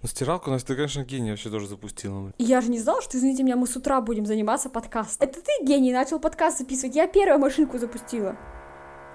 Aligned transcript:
Ну, 0.00 0.08
стиралку, 0.08 0.50
Настя, 0.50 0.68
ты, 0.68 0.76
конечно, 0.76 1.02
гений 1.02 1.30
вообще 1.30 1.50
тоже 1.50 1.66
запустила. 1.66 2.32
Я 2.38 2.60
же 2.60 2.70
не 2.70 2.78
знала, 2.78 3.02
что, 3.02 3.18
извините 3.18 3.42
меня, 3.42 3.56
мы 3.56 3.66
с 3.66 3.74
утра 3.74 4.00
будем 4.00 4.26
заниматься 4.26 4.70
подкастом. 4.70 5.28
Это 5.28 5.40
ты, 5.40 5.50
гений, 5.64 5.92
начал 5.92 6.20
подкаст 6.20 6.58
записывать. 6.58 6.94
Я 6.94 7.08
первую 7.08 7.40
машинку 7.40 7.78
запустила. 7.78 8.36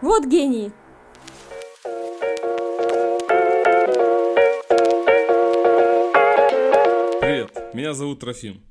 Вот 0.01 0.25
гений. 0.25 0.73
Привет, 7.21 7.73
меня 7.73 7.93
зовут 7.93 8.19
Трофим. 8.19 8.61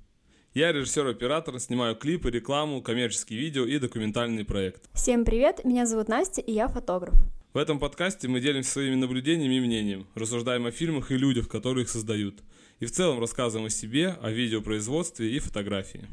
Я 0.52 0.70
режиссер-оператор, 0.70 1.58
снимаю 1.60 1.96
клипы, 1.96 2.30
рекламу, 2.30 2.82
коммерческие 2.82 3.40
видео 3.40 3.64
и 3.64 3.79
документальный 3.79 4.44
проект. 4.44 4.82
Всем 4.92 5.24
привет, 5.24 5.64
меня 5.64 5.86
зовут 5.86 6.08
Настя, 6.08 6.42
и 6.42 6.52
я 6.52 6.68
фотограф. 6.68 7.14
В 7.53 7.59
этом 7.59 7.79
подкасте 7.79 8.29
мы 8.29 8.41
делимся 8.41 8.71
своими 8.71 8.95
наблюдениями 8.95 9.57
и 9.57 9.61
мнением, 9.61 10.07
рассуждаем 10.14 10.64
о 10.64 10.71
фильмах 10.71 11.11
и 11.11 11.19
людях, 11.19 11.51
которые 11.51 11.82
их 11.82 11.91
создают, 11.91 12.43
и 12.80 12.87
в 12.87 12.93
целом 12.93 13.21
рассказываем 13.21 13.66
о 13.66 13.69
себе, 13.69 14.16
о 14.23 14.30
видеопроизводстве 14.30 15.30
и 15.30 15.38
фотографии. 15.38 16.09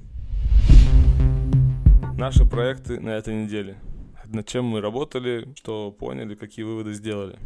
Наши 2.18 2.44
проекты 2.44 3.00
на 3.00 3.12
этой 3.12 3.36
неделе. 3.36 3.78
Над 4.26 4.48
чем 4.48 4.66
мы 4.66 4.82
работали, 4.82 5.48
что 5.56 5.92
поняли, 5.92 6.36
какие 6.36 6.66
выводы 6.66 6.92
сделали. 6.92 7.40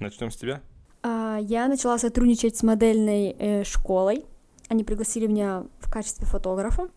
Начнем 0.00 0.30
с 0.30 0.36
тебя. 0.36 0.60
А, 1.02 1.38
я 1.40 1.66
начала 1.66 1.96
сотрудничать 1.96 2.58
с 2.58 2.62
модельной 2.62 3.34
э, 3.38 3.64
школой. 3.64 4.26
Они 4.68 4.84
пригласили 4.84 5.26
меня 5.26 5.64
в 5.78 5.90
качестве 5.90 6.26
фотографа. 6.26 6.90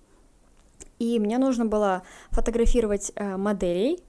И 0.99 1.19
мне 1.19 1.37
нужно 1.37 1.65
было 1.65 2.03
фотографировать 2.31 3.13
э, 3.15 3.37
моделей, 3.37 4.03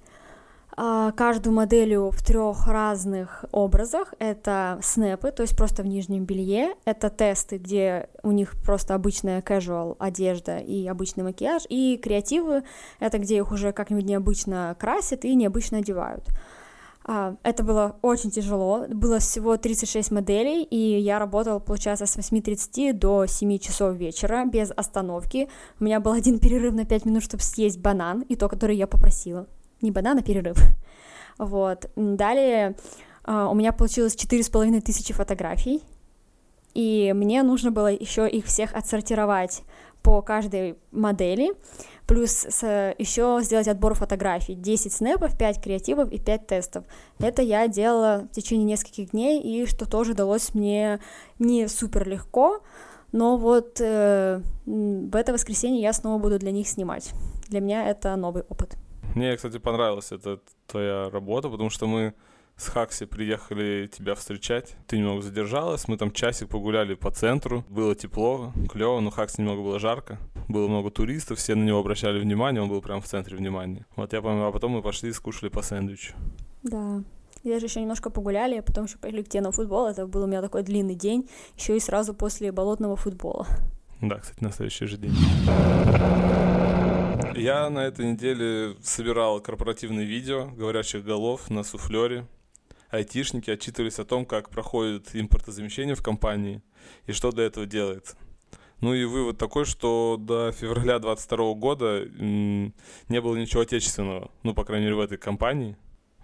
каждую 0.76 1.54
моделью 1.54 2.10
в 2.10 2.22
трех 2.22 2.66
разных 2.66 3.44
образах. 3.52 4.14
Это 4.18 4.78
снэпы, 4.82 5.30
то 5.30 5.42
есть 5.42 5.56
просто 5.56 5.82
в 5.82 5.86
нижнем 5.86 6.24
белье. 6.24 6.74
Это 6.84 7.10
тесты, 7.10 7.58
где 7.58 8.08
у 8.22 8.32
них 8.32 8.54
просто 8.64 8.94
обычная 8.94 9.40
casual 9.40 9.96
одежда 9.98 10.58
и 10.58 10.86
обычный 10.86 11.24
макияж. 11.24 11.62
И 11.68 11.96
креативы, 12.02 12.64
это 12.98 13.18
где 13.18 13.36
их 13.36 13.52
уже 13.52 13.72
как-нибудь 13.72 14.06
необычно 14.06 14.76
красят 14.78 15.24
и 15.24 15.34
необычно 15.34 15.78
одевают. 15.78 16.28
А, 17.06 17.36
это 17.42 17.62
было 17.62 17.96
очень 18.02 18.30
тяжело. 18.30 18.86
Было 18.88 19.18
всего 19.18 19.56
36 19.56 20.10
моделей, 20.10 20.62
и 20.62 20.98
я 20.98 21.18
работала, 21.18 21.58
получается, 21.58 22.06
с 22.06 22.16
8.30 22.16 22.94
до 22.94 23.26
7 23.26 23.58
часов 23.58 23.94
вечера 23.94 24.44
без 24.46 24.70
остановки. 24.74 25.48
У 25.78 25.84
меня 25.84 26.00
был 26.00 26.12
один 26.12 26.38
перерыв 26.38 26.72
на 26.74 26.84
5 26.84 27.04
минут, 27.04 27.22
чтобы 27.22 27.42
съесть 27.42 27.78
банан, 27.78 28.22
и 28.22 28.36
то, 28.36 28.48
который 28.48 28.76
я 28.76 28.86
попросила 28.86 29.46
не 29.84 29.90
банан, 29.90 30.18
а 30.18 30.22
перерыв. 30.22 30.56
Вот. 31.38 31.90
Далее 31.96 32.76
uh, 33.24 33.50
у 33.50 33.54
меня 33.54 33.72
получилось 33.72 34.14
четыре 34.14 34.42
с 34.44 34.48
половиной 34.48 34.80
тысячи 34.80 35.12
фотографий, 35.12 35.82
и 36.74 37.12
мне 37.14 37.42
нужно 37.42 37.70
было 37.70 37.88
еще 37.92 38.28
их 38.28 38.46
всех 38.46 38.74
отсортировать 38.74 39.62
по 40.02 40.20
каждой 40.20 40.76
модели, 40.92 41.54
плюс 42.06 42.44
еще 42.44 43.40
сделать 43.42 43.68
отбор 43.68 43.94
фотографий. 43.94 44.54
10 44.54 44.92
снэпов, 44.92 45.38
5 45.38 45.62
креативов 45.62 46.12
и 46.12 46.18
5 46.18 46.46
тестов. 46.46 46.84
Это 47.18 47.40
я 47.40 47.66
делала 47.68 48.28
в 48.30 48.34
течение 48.34 48.66
нескольких 48.66 49.12
дней, 49.12 49.40
и 49.40 49.66
что 49.66 49.88
тоже 49.88 50.12
далось 50.12 50.52
мне 50.54 51.00
не 51.38 51.68
супер 51.68 52.06
легко, 52.06 52.60
но 53.12 53.38
вот 53.38 53.80
э, 53.80 54.42
в 54.66 55.16
это 55.16 55.32
воскресенье 55.32 55.80
я 55.80 55.92
снова 55.92 56.20
буду 56.20 56.38
для 56.38 56.50
них 56.50 56.68
снимать. 56.68 57.12
Для 57.48 57.60
меня 57.60 57.88
это 57.88 58.14
новый 58.16 58.42
опыт. 58.48 58.76
Мне, 59.14 59.36
кстати, 59.36 59.58
понравилась 59.58 60.10
эта 60.12 60.40
твоя 60.66 61.08
работа, 61.10 61.48
потому 61.48 61.70
что 61.70 61.86
мы 61.86 62.14
с 62.56 62.68
Хакси 62.68 63.06
приехали 63.06 63.88
тебя 63.92 64.14
встречать. 64.14 64.76
Ты 64.86 64.98
немного 64.98 65.22
задержалась, 65.22 65.88
мы 65.88 65.96
там 65.96 66.10
часик 66.10 66.48
погуляли 66.48 66.94
по 66.94 67.10
центру. 67.10 67.64
Было 67.68 67.94
тепло, 67.94 68.52
клево, 68.68 69.00
но 69.00 69.10
Хакси 69.10 69.40
немного 69.40 69.62
было 69.62 69.78
жарко. 69.78 70.18
Было 70.48 70.68
много 70.68 70.90
туристов, 70.90 71.38
все 71.38 71.54
на 71.54 71.64
него 71.64 71.78
обращали 71.78 72.18
внимание, 72.18 72.62
он 72.62 72.68
был 72.68 72.82
прям 72.82 73.00
в 73.00 73.06
центре 73.06 73.36
внимания. 73.36 73.86
Вот 73.96 74.12
я 74.12 74.20
помню, 74.20 74.46
а 74.46 74.52
потом 74.52 74.72
мы 74.72 74.82
пошли 74.82 75.10
и 75.10 75.12
скушали 75.12 75.48
по 75.48 75.62
сэндвичу. 75.62 76.14
Да. 76.62 77.02
И 77.44 77.50
даже 77.50 77.66
еще 77.66 77.80
немножко 77.80 78.10
погуляли, 78.10 78.56
а 78.56 78.62
потом 78.62 78.86
еще 78.86 78.98
пошли 78.98 79.22
к 79.22 79.28
тебе 79.28 79.42
на 79.42 79.52
футбол. 79.52 79.86
Это 79.86 80.06
был 80.06 80.24
у 80.24 80.26
меня 80.26 80.42
такой 80.42 80.62
длинный 80.62 80.94
день, 80.94 81.28
еще 81.56 81.76
и 81.76 81.80
сразу 81.80 82.14
после 82.14 82.52
болотного 82.52 82.96
футбола. 82.96 83.46
Да, 84.00 84.18
кстати, 84.18 84.42
на 84.42 84.52
следующий 84.52 84.86
же 84.86 84.98
день. 84.98 85.14
Я 87.36 87.68
на 87.70 87.80
этой 87.80 88.12
неделе 88.12 88.76
собирал 88.82 89.40
корпоративные 89.40 90.06
видео 90.06 90.50
говорящих 90.50 91.04
голов 91.04 91.50
на 91.50 91.64
суфлере. 91.64 92.26
Айтишники 92.90 93.50
отчитывались 93.50 93.98
о 93.98 94.04
том, 94.04 94.24
как 94.24 94.50
проходит 94.50 95.14
импортозамещение 95.14 95.96
в 95.96 96.02
компании 96.02 96.62
и 97.06 97.12
что 97.12 97.32
для 97.32 97.44
этого 97.44 97.66
делается. 97.66 98.16
Ну 98.80 98.94
и 98.94 99.04
вывод 99.04 99.38
такой, 99.38 99.64
что 99.64 100.16
до 100.18 100.52
февраля 100.52 100.98
2022 100.98 101.54
года 101.54 102.04
не 102.04 102.72
было 103.20 103.36
ничего 103.36 103.62
отечественного, 103.62 104.30
ну, 104.42 104.54
по 104.54 104.64
крайней 104.64 104.84
мере, 104.84 104.96
в 104.96 105.00
этой 105.00 105.18
компании. 105.18 105.76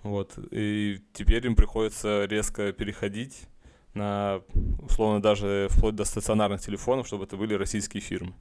Вот. 0.03 0.39
И 0.51 1.01
теперь 1.13 1.47
им 1.47 1.55
приходится 1.57 2.25
резко 2.27 2.73
переходить 2.73 3.49
на, 3.95 4.41
условно, 4.81 5.21
даже 5.21 5.69
вплоть 5.71 5.97
до 5.97 6.05
стационарных 6.05 6.61
телефонов, 6.61 7.07
чтобы 7.07 7.25
это 7.25 7.37
были 7.37 7.55
российские 7.55 8.01
фирмы. 8.01 8.35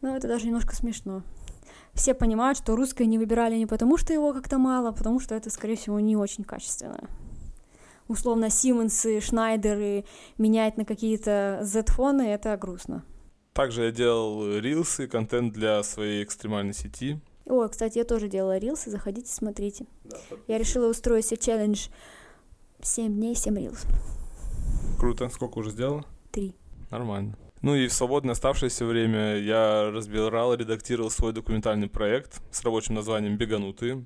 Ну, 0.00 0.14
это 0.14 0.28
даже 0.28 0.46
немножко 0.46 0.74
смешно 0.74 1.22
все 1.96 2.14
понимают, 2.14 2.58
что 2.58 2.76
русское 2.76 3.06
не 3.06 3.18
выбирали 3.18 3.56
не 3.56 3.66
потому, 3.66 3.96
что 3.96 4.12
его 4.12 4.32
как-то 4.32 4.58
мало, 4.58 4.90
а 4.90 4.92
потому 4.92 5.18
что 5.18 5.34
это, 5.34 5.50
скорее 5.50 5.76
всего, 5.76 5.98
не 5.98 6.16
очень 6.16 6.44
качественное. 6.44 7.08
Условно, 8.06 8.50
Сименсы, 8.50 9.20
Шнайдеры 9.20 10.04
менять 10.38 10.76
на 10.76 10.84
какие-то 10.84 11.60
Z-фоны— 11.62 12.22
это 12.28 12.56
грустно. 12.56 13.04
Также 13.52 13.84
я 13.84 13.90
делал 13.90 14.58
рилсы, 14.58 15.08
контент 15.08 15.54
для 15.54 15.82
своей 15.82 16.22
экстремальной 16.22 16.74
сети. 16.74 17.18
О, 17.46 17.66
кстати, 17.66 17.98
я 17.98 18.04
тоже 18.04 18.28
делала 18.28 18.58
рилсы, 18.58 18.90
заходите, 18.90 19.32
смотрите. 19.32 19.86
Да, 20.04 20.18
я 20.46 20.58
решила 20.58 20.88
устроить 20.88 21.26
себе 21.26 21.38
челлендж 21.38 21.88
7 22.82 23.12
дней, 23.12 23.34
7 23.34 23.58
рилс. 23.58 23.86
Круто. 24.98 25.28
Сколько 25.28 25.58
уже 25.58 25.70
сделала? 25.70 26.04
Три. 26.32 26.54
Нормально. 26.90 27.36
Ну 27.62 27.74
и 27.74 27.88
в 27.88 27.92
свободное 27.92 28.32
оставшееся 28.32 28.84
время 28.84 29.38
я 29.38 29.90
разбирал, 29.90 30.54
редактировал 30.54 31.10
свой 31.10 31.32
документальный 31.32 31.88
проект 31.88 32.40
с 32.50 32.62
рабочим 32.62 32.94
названием 32.94 33.36
«Беганутые», 33.36 34.04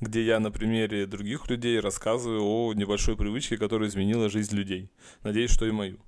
где 0.00 0.24
я 0.24 0.40
на 0.40 0.50
примере 0.50 1.06
других 1.06 1.48
людей 1.50 1.78
рассказываю 1.78 2.42
о 2.42 2.72
небольшой 2.74 3.16
привычке, 3.16 3.58
которая 3.58 3.88
изменила 3.88 4.28
жизнь 4.28 4.56
людей. 4.56 4.90
Надеюсь, 5.22 5.50
что 5.50 5.66
и 5.66 5.70
мою. 5.70 5.98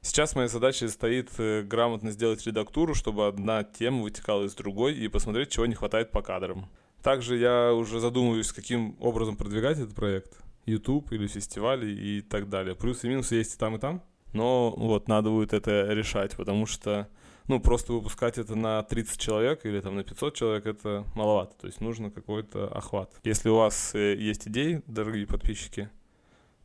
Сейчас 0.00 0.36
моя 0.36 0.48
задача 0.48 0.88
стоит 0.88 1.30
э, 1.38 1.62
грамотно 1.62 2.10
сделать 2.10 2.46
редактуру, 2.46 2.94
чтобы 2.94 3.26
одна 3.26 3.64
тема 3.64 4.02
вытекала 4.02 4.44
из 4.44 4.54
другой 4.54 4.94
и 4.94 5.08
посмотреть, 5.08 5.50
чего 5.50 5.66
не 5.66 5.74
хватает 5.74 6.10
по 6.10 6.20
кадрам. 6.20 6.68
Также 7.02 7.36
я 7.36 7.72
уже 7.72 8.00
задумываюсь, 8.00 8.52
каким 8.52 8.96
образом 9.00 9.36
продвигать 9.36 9.78
этот 9.78 9.94
проект. 9.94 10.43
YouTube 10.66 11.12
или 11.12 11.26
фестивали 11.26 11.90
и 11.90 12.20
так 12.20 12.48
далее. 12.48 12.74
Плюсы 12.74 13.06
и 13.06 13.10
минусы 13.10 13.36
есть 13.36 13.54
и 13.54 13.58
там, 13.58 13.76
и 13.76 13.78
там. 13.78 14.02
Но 14.32 14.74
вот 14.76 15.08
надо 15.08 15.30
будет 15.30 15.52
это 15.52 15.92
решать, 15.92 16.36
потому 16.36 16.66
что 16.66 17.08
ну, 17.46 17.60
просто 17.60 17.92
выпускать 17.92 18.38
это 18.38 18.54
на 18.54 18.82
30 18.82 19.20
человек 19.20 19.66
или 19.66 19.80
там 19.80 19.96
на 19.96 20.02
500 20.02 20.34
человек, 20.34 20.66
это 20.66 21.04
маловато. 21.14 21.54
То 21.60 21.66
есть 21.66 21.80
нужно 21.80 22.10
какой-то 22.10 22.68
охват. 22.68 23.12
Если 23.22 23.48
у 23.48 23.56
вас 23.56 23.94
э, 23.94 24.16
есть 24.16 24.48
идеи, 24.48 24.82
дорогие 24.86 25.26
подписчики, 25.26 25.90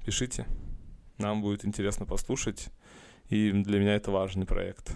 пишите. 0.06 0.46
Нам 1.18 1.42
будет 1.42 1.66
интересно 1.66 2.06
послушать. 2.06 2.70
И 3.28 3.52
для 3.52 3.80
меня 3.80 3.96
это 3.96 4.10
важный 4.10 4.46
проект. 4.46 4.96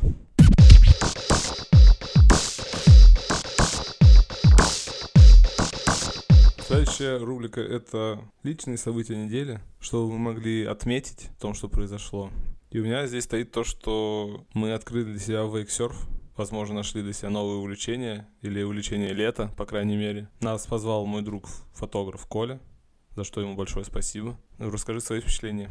Следующая 6.66 7.18
рубрика— 7.18 7.59
это 7.62 8.22
личные 8.44 8.78
события 8.78 9.18
недели, 9.18 9.59
что 9.81 10.07
вы 10.07 10.18
могли 10.18 10.63
отметить 10.63 11.29
в 11.38 11.41
том, 11.41 11.53
что 11.53 11.68
произошло. 11.68 12.29
И 12.72 12.79
у 12.79 12.85
меня 12.85 13.06
здесь 13.06 13.25
стоит 13.25 13.51
то, 13.51 13.66
что 13.66 14.46
мы 14.53 14.72
открыли 14.72 15.12
для 15.12 15.19
себя 15.19 15.44
вейксерф, 15.44 16.07
возможно, 16.38 16.75
нашли 16.75 17.01
для 17.01 17.12
себя 17.12 17.31
новые 17.31 17.57
увлечения 17.57 18.30
или 18.42 18.63
увлечение 18.63 19.12
лета, 19.12 19.51
по 19.57 19.65
крайней 19.65 19.98
мере. 19.98 20.30
Нас 20.39 20.65
позвал 20.65 21.06
мой 21.06 21.21
друг 21.21 21.48
фотограф 21.74 22.25
Коля, 22.27 22.62
за 23.16 23.25
что 23.25 23.42
ему 23.42 23.56
большое 23.56 23.83
спасибо. 23.83 24.39
Расскажи 24.57 25.01
свои 25.01 25.19
впечатления. 25.19 25.69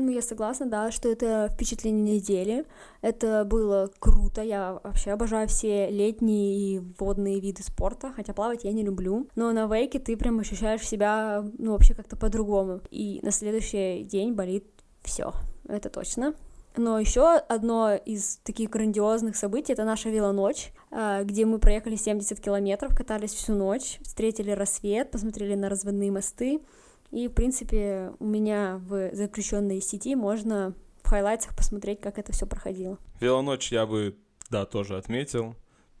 Ну, 0.00 0.10
я 0.10 0.22
согласна, 0.22 0.64
да, 0.64 0.90
что 0.90 1.10
это 1.10 1.50
впечатление 1.52 2.16
недели. 2.16 2.64
Это 3.02 3.44
было 3.44 3.90
круто. 3.98 4.40
Я 4.40 4.80
вообще 4.82 5.10
обожаю 5.10 5.46
все 5.46 5.90
летние 5.90 6.56
и 6.56 6.78
водные 6.98 7.38
виды 7.38 7.62
спорта, 7.62 8.10
хотя 8.16 8.32
плавать 8.32 8.64
я 8.64 8.72
не 8.72 8.82
люблю. 8.82 9.28
Но 9.36 9.52
на 9.52 9.66
вейке 9.66 9.98
ты 9.98 10.16
прям 10.16 10.40
ощущаешь 10.40 10.88
себя, 10.88 11.44
ну, 11.58 11.72
вообще 11.72 11.92
как-то 11.92 12.16
по-другому. 12.16 12.80
И 12.90 13.20
на 13.22 13.30
следующий 13.30 14.04
день 14.04 14.32
болит 14.32 14.64
все 15.02 15.34
это 15.68 15.90
точно. 15.90 16.34
Но 16.78 16.98
еще 16.98 17.36
одно 17.36 17.94
из 17.94 18.38
таких 18.38 18.70
грандиозных 18.70 19.36
событий— 19.36 19.72
это 19.74 19.84
наша 19.84 20.08
велоночь, 20.08 20.72
а, 20.90 21.24
где 21.24 21.44
мы 21.44 21.58
проехали 21.58 21.96
70 21.96 22.40
километров, 22.40 22.96
катались 22.96 23.34
всю 23.34 23.52
ночь, 23.52 23.98
встретили 24.02 24.52
рассвет, 24.52 25.10
посмотрели 25.10 25.56
на 25.56 25.68
разводные 25.68 26.10
мосты. 26.10 26.62
И, 27.10 27.28
в 27.28 27.32
принципе, 27.32 28.12
у 28.18 28.26
меня 28.26 28.80
в 28.86 29.14
запрещенной 29.14 29.80
сети 29.80 30.14
можно 30.14 30.74
хайлайтсах 31.10 31.56
посмотреть, 31.56 32.00
как 32.00 32.18
это 32.18 32.32
все 32.32 32.46
проходило. 32.46 32.98
Велоночь 33.20 33.72
я 33.72 33.84
бы, 33.84 34.16
да, 34.48 34.64
тоже 34.64 34.96
отметил. 34.96 35.56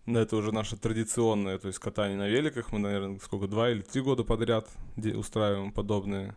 Это 0.06 0.36
уже 0.36 0.52
наше 0.52 0.76
традиционное, 0.76 1.58
то 1.58 1.66
есть 1.66 1.78
катание 1.78 2.16
на 2.16 2.28
великах. 2.28 2.72
Мы, 2.72 2.78
наверное, 2.78 3.18
сколько, 3.18 3.48
два 3.48 3.70
или 3.70 3.82
три 3.82 4.02
года 4.02 4.22
подряд 4.24 4.68
устраиваем 4.96 5.72
подобные. 5.72 6.34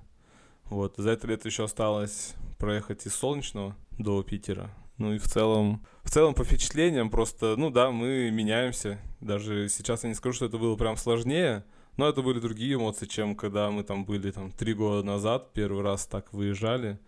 Вот, 0.65 0.95
за 0.97 1.11
это 1.11 1.27
лето 1.27 1.47
еще 1.47 1.65
осталось 1.65 2.33
проехать 2.57 3.05
из 3.05 3.13
Солнечного 3.13 3.75
до 3.97 4.23
Питера. 4.23 4.71
Ну 4.97 5.13
и 5.13 5.17
в 5.17 5.25
целом, 5.25 5.85
в 6.03 6.09
целом 6.09 6.33
по 6.33 6.43
впечатлениям 6.43 7.09
просто, 7.09 7.55
ну 7.57 7.69
да, 7.69 7.91
мы 7.91 8.31
меняемся. 8.31 8.99
Даже 9.21 9.69
сейчас 9.69 10.03
я 10.03 10.09
не 10.09 10.15
скажу, 10.15 10.33
что 10.35 10.45
это 10.45 10.57
было 10.57 10.75
прям 10.75 10.97
сложнее, 10.97 11.63
но 11.97 12.07
это 12.07 12.21
были 12.21 12.39
другие 12.39 12.75
эмоции, 12.75 13.05
чем 13.05 13.35
когда 13.35 13.69
мы 13.69 13.83
там 13.83 14.05
были 14.05 14.31
там 14.31 14.51
три 14.51 14.73
года 14.73 15.05
назад, 15.05 15.53
первый 15.53 15.83
раз 15.83 16.05
так 16.05 16.33
выезжали. 16.33 16.99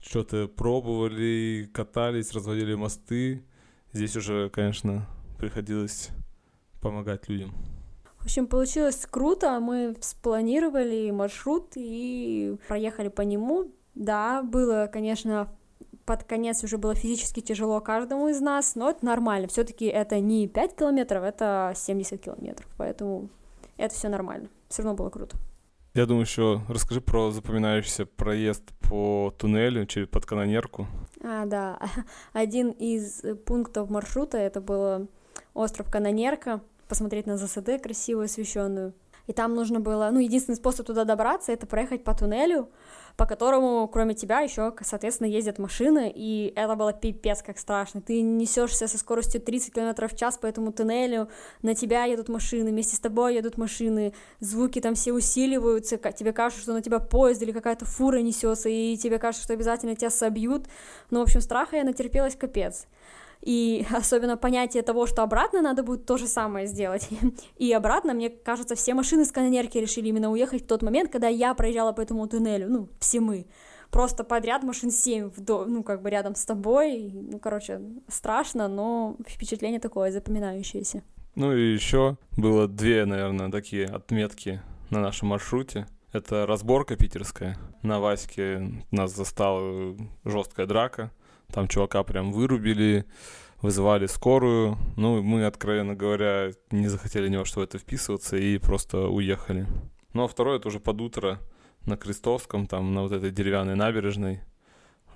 Что-то 0.00 0.46
пробовали, 0.46 1.68
катались, 1.72 2.32
разводили 2.32 2.74
мосты. 2.74 3.42
Здесь 3.92 4.14
уже, 4.16 4.48
конечно, 4.50 5.06
приходилось 5.38 6.10
помогать 6.80 7.28
людям. 7.28 7.52
В 8.20 8.24
общем, 8.24 8.46
получилось 8.46 9.06
круто. 9.10 9.58
Мы 9.58 9.96
спланировали 10.00 11.10
маршрут 11.10 11.72
и 11.74 12.56
проехали 12.68 13.08
по 13.08 13.22
нему. 13.22 13.72
Да, 13.94 14.42
было, 14.42 14.88
конечно, 14.92 15.48
под 16.04 16.24
конец 16.24 16.62
уже 16.62 16.78
было 16.78 16.94
физически 16.94 17.40
тяжело 17.40 17.80
каждому 17.80 18.28
из 18.28 18.40
нас, 18.40 18.76
но 18.76 18.90
это 18.90 19.04
нормально. 19.04 19.48
Все-таки 19.48 19.86
это 19.86 20.20
не 20.20 20.46
5 20.46 20.76
километров, 20.76 21.24
это 21.24 21.72
70 21.76 22.20
километров, 22.20 22.68
поэтому 22.76 23.28
это 23.78 23.94
все 23.94 24.08
нормально. 24.08 24.48
Все 24.68 24.82
равно 24.82 24.96
было 24.96 25.08
круто. 25.08 25.36
Я 25.94 26.06
думаю, 26.06 26.26
еще 26.26 26.60
расскажи 26.68 27.00
про 27.00 27.30
запоминающийся 27.30 28.06
проезд 28.06 28.62
по 28.88 29.34
туннелю 29.36 29.86
через 29.86 30.08
под 30.08 30.26
канонерку. 30.26 30.86
А, 31.22 31.46
да. 31.46 31.78
Один 32.32 32.70
из 32.70 33.22
пунктов 33.46 33.90
маршрута 33.90 34.38
это 34.38 34.60
был 34.60 35.08
остров 35.54 35.90
Канонерка, 35.90 36.60
посмотреть 36.88 37.26
на 37.26 37.36
ЗСД 37.36 37.82
красивую 37.82 38.26
освещенную. 38.26 38.94
И 39.26 39.32
там 39.32 39.54
нужно 39.54 39.80
было, 39.80 40.08
ну, 40.10 40.20
единственный 40.20 40.56
способ 40.56 40.86
туда 40.86 41.04
добраться, 41.04 41.52
это 41.52 41.66
проехать 41.66 42.02
по 42.02 42.14
туннелю, 42.14 42.70
по 43.18 43.26
которому, 43.26 43.88
кроме 43.88 44.14
тебя, 44.14 44.42
еще, 44.42 44.72
соответственно, 44.80 45.26
ездят 45.26 45.58
машины, 45.58 46.10
и 46.14 46.52
это 46.54 46.76
было 46.76 46.92
пипец 46.92 47.42
как 47.42 47.58
страшно. 47.58 48.00
Ты 48.00 48.20
несешься 48.20 48.86
со 48.86 48.96
скоростью 48.96 49.40
30 49.40 49.74
км 49.74 50.06
в 50.06 50.16
час 50.16 50.38
по 50.38 50.46
этому 50.46 50.72
туннелю, 50.72 51.28
на 51.62 51.74
тебя 51.74 52.04
едут 52.04 52.28
машины, 52.28 52.70
вместе 52.70 52.94
с 52.94 53.00
тобой 53.00 53.34
едут 53.34 53.58
машины, 53.58 54.14
звуки 54.38 54.80
там 54.80 54.94
все 54.94 55.12
усиливаются, 55.12 55.96
тебе 55.96 56.32
кажется, 56.32 56.62
что 56.62 56.72
на 56.72 56.80
тебя 56.80 57.00
поезд 57.00 57.42
или 57.42 57.50
какая-то 57.50 57.86
фура 57.86 58.18
несется, 58.18 58.68
и 58.68 58.96
тебе 58.96 59.18
кажется, 59.18 59.42
что 59.42 59.52
обязательно 59.52 59.96
тебя 59.96 60.10
собьют. 60.10 60.66
Ну, 61.10 61.18
в 61.18 61.22
общем, 61.22 61.40
страха 61.40 61.74
я 61.74 61.82
натерпелась 61.82 62.36
капец 62.36 62.86
и 63.42 63.86
особенно 63.92 64.36
понятие 64.36 64.82
того, 64.82 65.06
что 65.06 65.22
обратно 65.22 65.62
надо 65.62 65.82
будет 65.82 66.06
то 66.06 66.16
же 66.16 66.26
самое 66.26 66.66
сделать. 66.66 67.08
И 67.56 67.72
обратно, 67.72 68.14
мне 68.14 68.30
кажется, 68.30 68.74
все 68.74 68.94
машины 68.94 69.24
с 69.24 69.32
канонерки 69.32 69.78
решили 69.78 70.08
именно 70.08 70.30
уехать 70.30 70.64
в 70.64 70.66
тот 70.66 70.82
момент, 70.82 71.10
когда 71.10 71.28
я 71.28 71.54
проезжала 71.54 71.92
по 71.92 72.00
этому 72.00 72.26
туннелю, 72.26 72.68
ну, 72.68 72.88
все 72.98 73.20
мы. 73.20 73.46
Просто 73.90 74.22
подряд 74.22 74.62
машин 74.62 74.90
7, 74.90 75.30
вдо, 75.30 75.64
ну, 75.64 75.82
как 75.82 76.02
бы 76.02 76.10
рядом 76.10 76.34
с 76.34 76.44
тобой. 76.44 77.10
Ну, 77.12 77.38
короче, 77.38 77.80
страшно, 78.08 78.68
но 78.68 79.16
впечатление 79.26 79.80
такое 79.80 80.10
запоминающееся. 80.10 81.02
Ну 81.34 81.54
и 81.54 81.72
еще 81.72 82.18
было 82.36 82.66
две, 82.68 83.04
наверное, 83.04 83.50
такие 83.50 83.86
отметки 83.86 84.60
на 84.90 85.00
нашем 85.00 85.28
маршруте. 85.28 85.86
Это 86.12 86.46
разборка 86.46 86.96
питерская. 86.96 87.56
На 87.82 88.00
Ваське 88.00 88.84
нас 88.90 89.14
застала 89.14 89.96
жесткая 90.24 90.66
драка. 90.66 91.12
Там 91.52 91.68
чувака 91.68 92.02
прям 92.02 92.32
вырубили, 92.32 93.04
вызывали 93.62 94.06
скорую. 94.06 94.76
Ну, 94.96 95.22
мы, 95.22 95.44
откровенно 95.44 95.94
говоря, 95.94 96.52
не 96.70 96.88
захотели 96.88 97.28
ни 97.28 97.36
во 97.36 97.44
что 97.44 97.62
это 97.62 97.78
вписываться 97.78 98.36
и 98.36 98.58
просто 98.58 99.08
уехали. 99.08 99.66
Ну, 100.12 100.24
а 100.24 100.28
второе, 100.28 100.58
это 100.58 100.68
уже 100.68 100.80
под 100.80 101.00
утро 101.00 101.38
на 101.86 101.96
Крестовском, 101.96 102.66
там, 102.66 102.94
на 102.94 103.02
вот 103.02 103.12
этой 103.12 103.30
деревянной 103.30 103.74
набережной. 103.74 104.40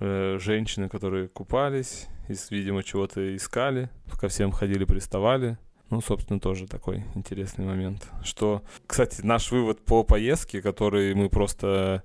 Э, 0.05 0.39
женщины, 0.41 0.89
которые 0.89 1.29
купались, 1.29 2.09
и, 2.29 2.35
видимо, 2.51 2.83
чего-то 2.83 3.37
искали, 3.37 3.89
ко 4.21 4.27
всем 4.27 4.51
ходили, 4.51 4.85
приставали. 4.85 5.59
Ну, 5.91 6.01
собственно, 6.01 6.41
тоже 6.41 6.67
такой 6.67 7.05
интересный 7.15 7.67
момент. 7.67 8.09
Что, 8.25 8.63
кстати, 8.87 9.21
наш 9.21 9.53
вывод 9.53 9.85
по 9.85 10.03
поездке, 10.03 10.61
который 10.61 11.15
мы 11.15 11.29
просто 11.29 12.03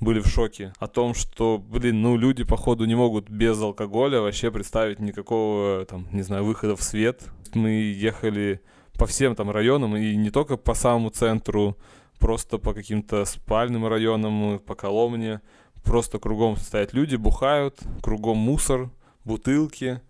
были 0.00 0.20
в 0.20 0.26
шоке 0.26 0.72
о 0.78 0.88
том, 0.88 1.14
что, 1.14 1.58
блин, 1.58 2.02
ну 2.02 2.16
люди, 2.16 2.42
походу, 2.42 2.86
не 2.86 2.94
могут 2.94 3.28
без 3.28 3.60
алкоголя 3.60 4.20
вообще 4.20 4.50
представить 4.50 4.98
никакого, 4.98 5.84
там, 5.84 6.08
не 6.10 6.22
знаю, 6.22 6.44
выхода 6.44 6.74
в 6.74 6.82
свет. 6.82 7.22
Мы 7.54 7.70
ехали 7.70 8.62
по 8.94 9.06
всем 9.06 9.34
там 9.34 9.50
районам, 9.50 9.96
и 9.96 10.16
не 10.16 10.30
только 10.30 10.56
по 10.56 10.74
самому 10.74 11.10
центру, 11.10 11.76
просто 12.18 12.58
по 12.58 12.72
каким-то 12.72 13.24
спальным 13.24 13.86
районам, 13.86 14.58
по 14.60 14.74
Коломне. 14.74 15.40
Просто 15.84 16.18
кругом 16.18 16.56
стоят 16.56 16.92
люди, 16.92 17.16
бухают, 17.16 17.78
кругом 18.02 18.36
мусор, 18.36 18.90
бутылки, 19.24 20.00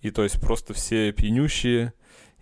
и 0.00 0.10
то 0.10 0.22
есть 0.22 0.40
просто 0.40 0.74
все 0.74 1.12
пьянющие. 1.12 1.92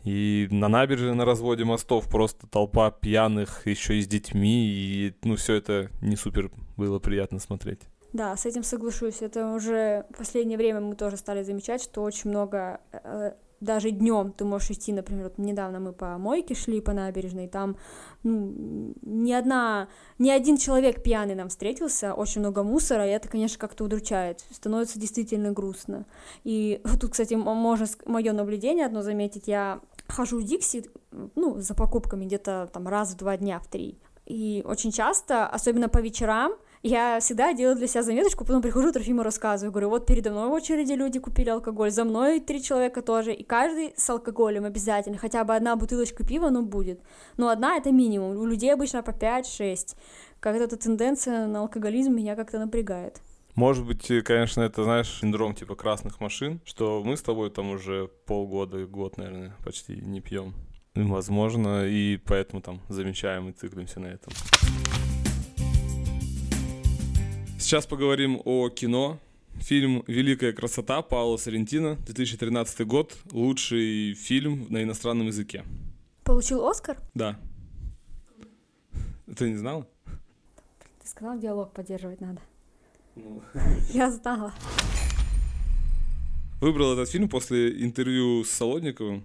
И 0.09 0.49
на 0.51 0.69
набережной 0.69 1.15
на 1.15 1.27
разводе 1.27 1.65
мостов 1.65 2.09
просто 2.09 2.47
толпа 2.47 2.91
пьяных, 2.91 3.67
еще 3.67 3.99
и 3.99 4.01
с 4.01 4.07
детьми, 4.07 4.67
и 4.67 5.15
ну 5.23 5.37
все 5.37 5.53
это 5.57 5.91
не 6.01 6.17
супер 6.17 6.51
было 6.79 6.99
приятно 6.99 7.39
смотреть. 7.39 7.81
Да, 8.15 8.35
с 8.35 8.47
этим 8.47 8.63
соглашусь. 8.63 9.21
Это 9.21 9.53
уже 9.53 10.07
в 10.15 10.17
последнее 10.17 10.57
время 10.57 10.81
мы 10.81 10.95
тоже 10.95 11.19
стали 11.19 11.43
замечать, 11.43 11.83
что 11.83 12.03
очень 12.03 12.31
много 12.31 12.81
э, 12.91 13.33
даже 13.61 13.91
днем 13.91 14.33
ты 14.33 14.45
можешь 14.45 14.71
идти, 14.71 14.93
например, 14.93 15.25
вот 15.25 15.39
недавно 15.39 15.81
мы 15.81 15.93
по 15.93 16.17
мойке 16.17 16.55
шли 16.55 16.81
по 16.81 16.93
набережной, 16.93 17.49
там 17.49 17.77
ну, 18.23 18.95
ни 19.03 19.33
одна, 19.33 19.89
ни 20.19 20.31
один 20.31 20.57
человек 20.57 21.03
пьяный 21.03 21.35
нам 21.35 21.49
встретился, 21.49 22.15
очень 22.15 22.41
много 22.41 22.63
мусора, 22.63 23.07
и 23.07 23.11
это, 23.11 23.29
конечно, 23.29 23.59
как-то 23.59 23.85
удручает, 23.85 24.45
становится 24.51 24.99
действительно 24.99 25.53
грустно. 25.53 26.07
И 26.45 26.81
вот 26.85 27.01
тут, 27.01 27.13
кстати, 27.13 27.35
можно 27.35 27.87
мое 28.07 28.33
наблюдение 28.33 28.87
одно 28.87 29.03
заметить, 29.03 29.49
я 29.49 29.81
хожу 30.09 30.39
в 30.39 30.45
Дикси, 30.45 30.91
ну, 31.35 31.59
за 31.59 31.75
покупками 31.75 32.25
где-то 32.25 32.69
там 32.73 32.89
раз 32.89 33.13
в 33.13 33.17
два 33.17 33.37
дня, 33.37 33.59
в 33.61 33.67
три, 33.67 33.99
и 34.27 34.63
очень 34.67 34.93
часто, 34.93 35.47
особенно 35.47 35.89
по 35.89 35.99
вечерам, 35.99 36.53
я 36.83 37.19
всегда 37.19 37.53
делаю 37.53 37.77
для 37.77 37.89
себя 37.89 38.03
заметочку, 38.03 38.45
потом 38.45 38.63
прихожу, 38.63 38.93
Трофиму 38.93 39.23
рассказываю, 39.23 39.73
говорю, 39.73 39.89
вот 39.89 40.07
передо 40.07 40.31
мной 40.31 40.49
в 40.49 40.53
очереди 40.53 40.93
люди 40.93 41.19
купили 41.19 41.51
алкоголь, 41.51 41.91
за 41.91 42.05
мной 42.05 42.39
три 42.39 42.63
человека 42.63 43.03
тоже, 43.03 43.33
и 43.33 43.43
каждый 43.43 43.95
с 43.97 44.09
алкоголем 44.11 44.65
обязательно, 44.65 45.19
хотя 45.19 45.43
бы 45.45 45.57
одна 45.57 45.75
бутылочка 45.77 46.25
пива, 46.25 46.51
ну, 46.51 46.63
будет. 46.63 47.01
Но 47.37 47.49
одна— 47.49 47.77
это 47.79 47.91
минимум, 47.91 48.37
у 48.37 48.45
людей 48.45 48.73
обычно 48.73 49.03
по 49.03 49.11
5-6. 49.11 49.97
Как 50.41 50.55
эта 50.55 50.77
тенденция 50.77 51.47
на 51.47 51.61
алкоголизм 51.61 52.15
меня 52.15 52.37
как-то 52.37 52.59
напрягает. 52.59 53.21
Может 53.59 53.87
быть, 53.87 54.07
конечно, 54.25 54.61
это, 54.61 54.85
знаешь, 54.85 55.19
синдром 55.21 55.53
типа 55.53 55.75
красных 55.75 56.21
машин, 56.21 56.61
что 56.65 57.03
мы 57.03 57.17
с 57.17 57.23
тобой 57.23 57.51
там 57.51 57.71
уже 57.71 58.07
полгода, 58.25 58.87
год, 58.87 59.17
наверное, 59.17 59.57
почти 59.65 59.97
не 59.97 60.21
пьем. 60.21 60.55
Возможно, 60.95 61.85
и 61.85 62.19
поэтому 62.19 62.63
там 62.63 62.81
замечаем 62.89 63.49
и 63.49 63.53
циклимся 63.53 63.99
на 63.99 64.07
этом. 64.07 64.33
Сейчас 67.59 67.85
поговорим 67.85 68.41
о 68.45 68.69
кино. 68.69 69.19
Фильм 69.55 70.05
«Великая 70.07 70.53
красота» 70.53 71.03
Паула 71.03 71.37
Соррентино, 71.37 71.97
2013 72.07 72.87
год, 72.87 73.19
лучший 73.33 74.15
фильм 74.15 74.69
на 74.71 74.85
иностранном 74.85 75.27
языке. 75.27 75.65
Получил 76.23 76.65
Оскар? 76.65 76.97
Да. 77.13 77.41
Ты 79.37 79.51
не 79.51 79.57
знала? 79.57 79.85
Ты 81.03 81.09
сказал, 81.09 81.37
диалог 81.41 81.73
поддерживать 81.73 82.21
надо. 82.21 82.41
Ну. 83.19 83.43
Я 83.93 84.11
знала. 84.11 84.53
Выбрал 86.61 86.93
этот 86.93 87.09
фильм 87.09 87.29
после 87.29 87.83
интервью 87.83 88.45
с 88.45 88.51
Солодниковым. 88.51 89.23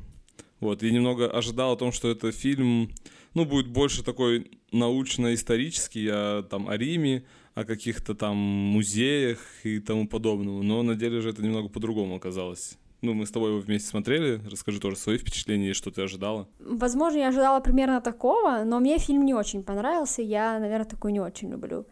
Вот, 0.59 0.81
и 0.83 0.91
немного 0.91 1.29
ожидал 1.29 1.73
о 1.73 1.75
том, 1.75 1.91
что 1.91 2.09
это 2.09 2.31
фильм, 2.31 2.89
ну, 3.33 3.45
будет 3.45 3.67
больше 3.67 4.03
такой 4.03 4.59
научно-исторический, 4.71 6.07
а, 6.09 6.43
там, 6.43 6.69
о 6.69 6.77
Риме, 6.77 7.25
о 7.53 7.65
каких-то 7.65 8.15
там 8.15 8.35
музеях 8.37 9.39
и 9.63 9.79
тому 9.79 10.07
подобному, 10.07 10.63
но 10.63 10.81
на 10.83 10.95
деле 10.95 11.21
же 11.21 11.29
это 11.29 11.43
немного 11.43 11.69
по-другому 11.69 12.15
оказалось. 12.15 12.77
Ну, 13.01 13.13
мы 13.13 13.25
с 13.25 13.31
тобой 13.31 13.49
его 13.49 13.59
вместе 13.59 13.89
смотрели. 13.89 14.41
Расскажи 14.49 14.79
тоже 14.79 14.95
свои 14.95 15.17
впечатления 15.17 15.71
и 15.71 15.73
что 15.73 15.91
ты 15.91 16.01
ожидала. 16.01 16.47
Возможно, 16.59 17.17
я 17.17 17.27
ожидала 17.27 17.59
примерно 17.59 17.99
такого, 17.99 18.63
но 18.63 18.79
мне 18.79 18.97
фильм 18.97 19.25
не 19.25 19.33
очень 19.33 19.61
понравился. 19.61 20.21
Я, 20.21 20.57
наверное, 20.57 20.85
такой 20.85 21.11
не 21.11 21.19
очень 21.19 21.51
люблю. 21.51 21.85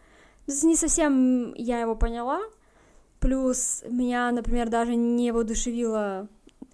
Не 0.47 0.75
совсем 0.75 1.53
я 1.55 1.79
его 1.79 1.95
поняла. 1.95 2.41
Плюс 3.19 3.83
меня, 3.87 4.31
например, 4.31 4.69
даже 4.69 4.95
не 4.95 5.31
воодушевила 5.31 6.27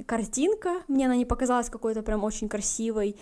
картинка. 0.05 0.83
Мне 0.87 1.05
она 1.05 1.15
не 1.15 1.25
показалась 1.25 1.69
какой-то 1.69 2.01
прям 2.01 2.23
очень 2.23 2.47
красивой 2.47 3.17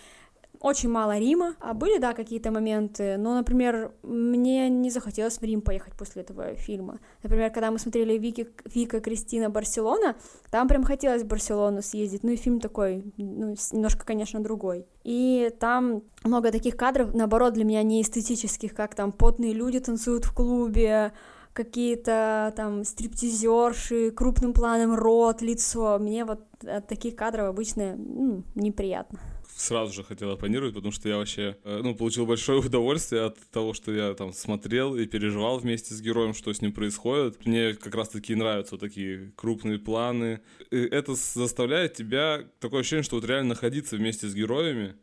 очень 0.65 0.89
мало 0.89 1.19
Рима. 1.19 1.53
А 1.60 1.75
были, 1.75 2.00
да, 2.00 2.13
какие-то 2.13 2.50
моменты, 2.50 3.17
но, 3.17 3.36
например, 3.36 3.91
мне 4.01 4.67
не 4.67 4.89
захотелось 4.89 5.38
в 5.38 5.43
Рим 5.43 5.62
поехать 5.62 5.93
после 5.93 6.24
этого 6.24 6.55
фильма. 6.55 7.00
Например, 7.22 7.51
когда 7.51 7.69
мы 7.69 7.77
смотрели 7.77 8.17
Вики, 8.17 8.48
Вика, 8.74 9.00
Кристина, 9.00 9.51
Барселона, 9.51 10.15
там 10.50 10.67
прям 10.67 10.84
хотелось 10.84 11.22
в 11.22 11.27
Барселону 11.27 11.84
съездить, 11.84 12.24
ну 12.24 12.31
и 12.31 12.36
фильм 12.36 12.60
такой, 12.60 13.03
ну, 13.17 13.55
немножко, 13.72 14.05
конечно, 14.05 14.39
другой. 14.39 14.88
И 15.03 15.51
там 15.60 16.01
много 16.24 16.51
таких 16.51 16.75
кадров, 16.75 17.13
наоборот, 17.13 17.53
для 17.53 17.63
меня 17.63 17.84
не 17.84 18.01
эстетических, 18.01 18.74
как 18.74 18.95
там 18.95 19.12
потные 19.12 19.53
люди 19.53 19.79
танцуют 19.79 20.25
в 20.25 20.34
клубе, 20.34 21.12
какие-то 21.53 22.51
там 22.55 22.84
стриптизерши, 22.84 24.10
крупным 24.10 24.53
планом 24.53 24.95
рот, 24.95 25.43
лицо. 25.43 26.00
Мне 26.00 26.25
вот 26.25 26.41
от 26.65 26.88
таких 26.88 27.15
кадров 27.15 27.50
обычно 27.50 27.95
ну, 27.95 28.43
неприятно. 28.55 29.19
Сразу 29.55 29.93
же 29.93 30.03
хотел 30.03 30.31
оппонировать, 30.31 30.74
потому 30.74 30.91
что 30.91 31.07
я 31.07 31.15
вообще, 31.15 31.55
э, 31.63 31.79
ну, 31.81 31.95
получил 31.95 32.25
большое 32.25 32.59
удовольствие 32.65 33.24
от 33.24 33.38
того, 33.51 33.74
что 33.74 33.93
я 33.93 34.13
там 34.13 34.33
смотрел 34.33 34.97
и 34.97 35.05
переживал 35.05 35.59
вместе 35.59 35.93
с 35.93 36.01
героем, 36.01 36.33
что 36.33 36.51
с 36.51 36.62
ним 36.62 36.74
происходит. 36.74 37.45
Мне 37.45 37.74
как 37.74 37.95
раз-таки 37.95 38.35
нравятся 38.35 38.75
вот 38.75 38.81
такие 38.81 39.31
крупные 39.38 39.79
планы. 39.79 40.41
И 40.71 40.77
это 40.77 41.15
заставляет 41.15 41.93
тебя, 41.93 42.43
такое 42.59 42.81
ощущение, 42.81 43.03
что 43.03 43.15
вот 43.15 43.24
реально 43.24 43.50
находиться 43.50 43.95
вместе 43.95 44.27
с 44.27 44.35
героями, 44.35 44.95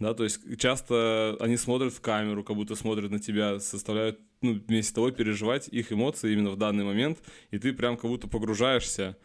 да, 0.00 0.12
то 0.12 0.24
есть 0.24 0.40
часто 0.58 1.36
они 1.38 1.56
смотрят 1.56 1.92
в 1.92 2.00
камеру, 2.00 2.42
как 2.42 2.56
будто 2.56 2.74
смотрят 2.74 3.12
на 3.12 3.20
тебя, 3.20 3.60
составляют, 3.60 4.18
ну, 4.42 4.54
вместе 4.66 4.90
с 4.90 4.94
тобой 4.94 5.12
переживать 5.12 5.68
их 5.68 5.92
эмоции 5.92 6.32
именно 6.32 6.50
в 6.50 6.56
данный 6.56 6.84
момент, 6.84 7.18
и 7.52 7.58
ты 7.58 7.72
прям 7.72 7.96
как 7.96 8.10
будто 8.10 8.26
погружаешься 8.26 9.16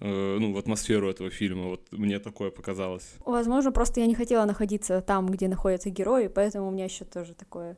ну, 0.00 0.52
в 0.52 0.58
атмосферу 0.58 1.10
этого 1.10 1.30
фильма. 1.30 1.68
Вот 1.68 1.92
мне 1.92 2.18
такое 2.18 2.50
показалось. 2.50 3.14
Возможно, 3.26 3.72
просто 3.72 4.00
я 4.00 4.06
не 4.06 4.14
хотела 4.14 4.44
находиться 4.44 5.00
там, 5.00 5.28
где 5.28 5.48
находятся 5.48 5.90
герои, 5.90 6.28
поэтому 6.28 6.68
у 6.68 6.70
меня 6.70 6.84
еще 6.84 7.04
тоже 7.04 7.34
такое 7.34 7.76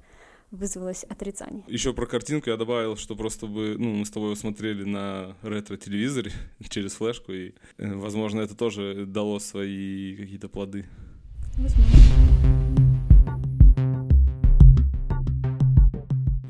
вызвалось 0.52 1.05
отрицание. 1.05 1.64
Еще 1.67 1.93
про 1.93 2.07
картинку 2.07 2.50
я 2.50 2.57
добавил, 2.57 2.97
что 2.97 3.17
просто 3.17 3.47
бы, 3.47 3.76
ну, 3.79 3.95
мы 3.95 4.05
с 4.05 4.11
тобой 4.11 4.37
смотрели 4.37 4.85
на 4.85 5.35
ретро-телевизоре 5.43 6.31
через 6.69 6.93
флешку, 6.93 7.33
и, 7.33 7.55
э, 7.79 7.95
возможно, 7.95 8.43
это 8.43 8.55
тоже 8.55 9.07
дало 9.07 9.41
свои 9.41 10.14
какие-то 10.14 10.49
плоды. 10.49 10.87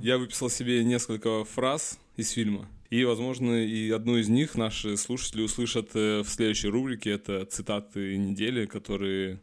Я 0.02 0.18
выписал 0.18 0.50
себе 0.50 0.82
несколько 0.84 1.44
фраз 1.44 1.98
из 2.16 2.30
фильма. 2.30 2.66
И, 2.92 3.04
возможно, 3.04 3.64
и 3.64 3.90
одну 3.90 4.18
из 4.18 4.28
них 4.28 4.54
наши 4.54 4.98
слушатели 4.98 5.40
услышат 5.40 5.92
э, 5.94 6.20
в 6.20 6.28
следующей 6.28 6.68
рубрике. 6.68 7.12
Это 7.12 7.46
цитаты 7.46 8.18
недели, 8.18 8.66
которые, 8.66 9.40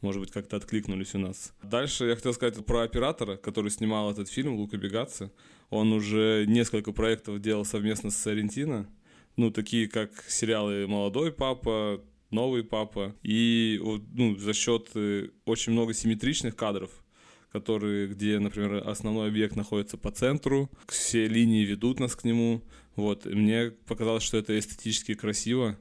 может 0.00 0.20
быть, 0.20 0.32
как-то 0.32 0.56
откликнулись 0.56 1.14
у 1.14 1.18
нас. 1.18 1.54
Дальше 1.62 2.06
я 2.06 2.16
хотел 2.16 2.34
сказать 2.34 2.56
про 2.66 2.82
оператора, 2.82 3.36
который 3.36 3.70
снимал 3.70 4.10
этот 4.10 4.28
фильм, 4.28 4.56
Лука 4.56 4.78
Бегатца. 4.78 5.30
Он 5.70 5.92
уже 5.92 6.44
несколько 6.48 6.90
проектов 6.90 7.40
делал 7.40 7.64
совместно 7.64 8.10
с 8.10 8.16
Сарентино. 8.16 8.90
Ну, 9.36 9.52
такие 9.52 9.86
как 9.86 10.10
сериалы 10.26 10.88
«Молодой 10.88 11.32
папа», 11.32 12.02
новый 12.30 12.64
папа. 12.64 13.14
И 13.22 13.80
ну, 13.80 14.34
за 14.34 14.52
счет 14.54 14.90
э, 14.96 15.28
очень 15.44 15.70
много 15.72 15.94
симметричных 15.94 16.56
кадров, 16.56 16.90
которые, 17.52 18.08
где, 18.08 18.40
например, 18.40 18.88
основной 18.88 19.28
объект 19.28 19.54
находится 19.54 19.96
по 19.96 20.10
центру, 20.10 20.68
все 20.88 21.28
линии 21.28 21.64
ведут 21.64 22.00
нас 22.00 22.16
к 22.16 22.24
нему. 22.24 22.64
Вот, 22.98 23.26
мне 23.26 23.70
показалось, 23.86 24.24
что 24.24 24.38
это 24.38 24.58
эстетически 24.58 25.14
красиво, 25.14 25.76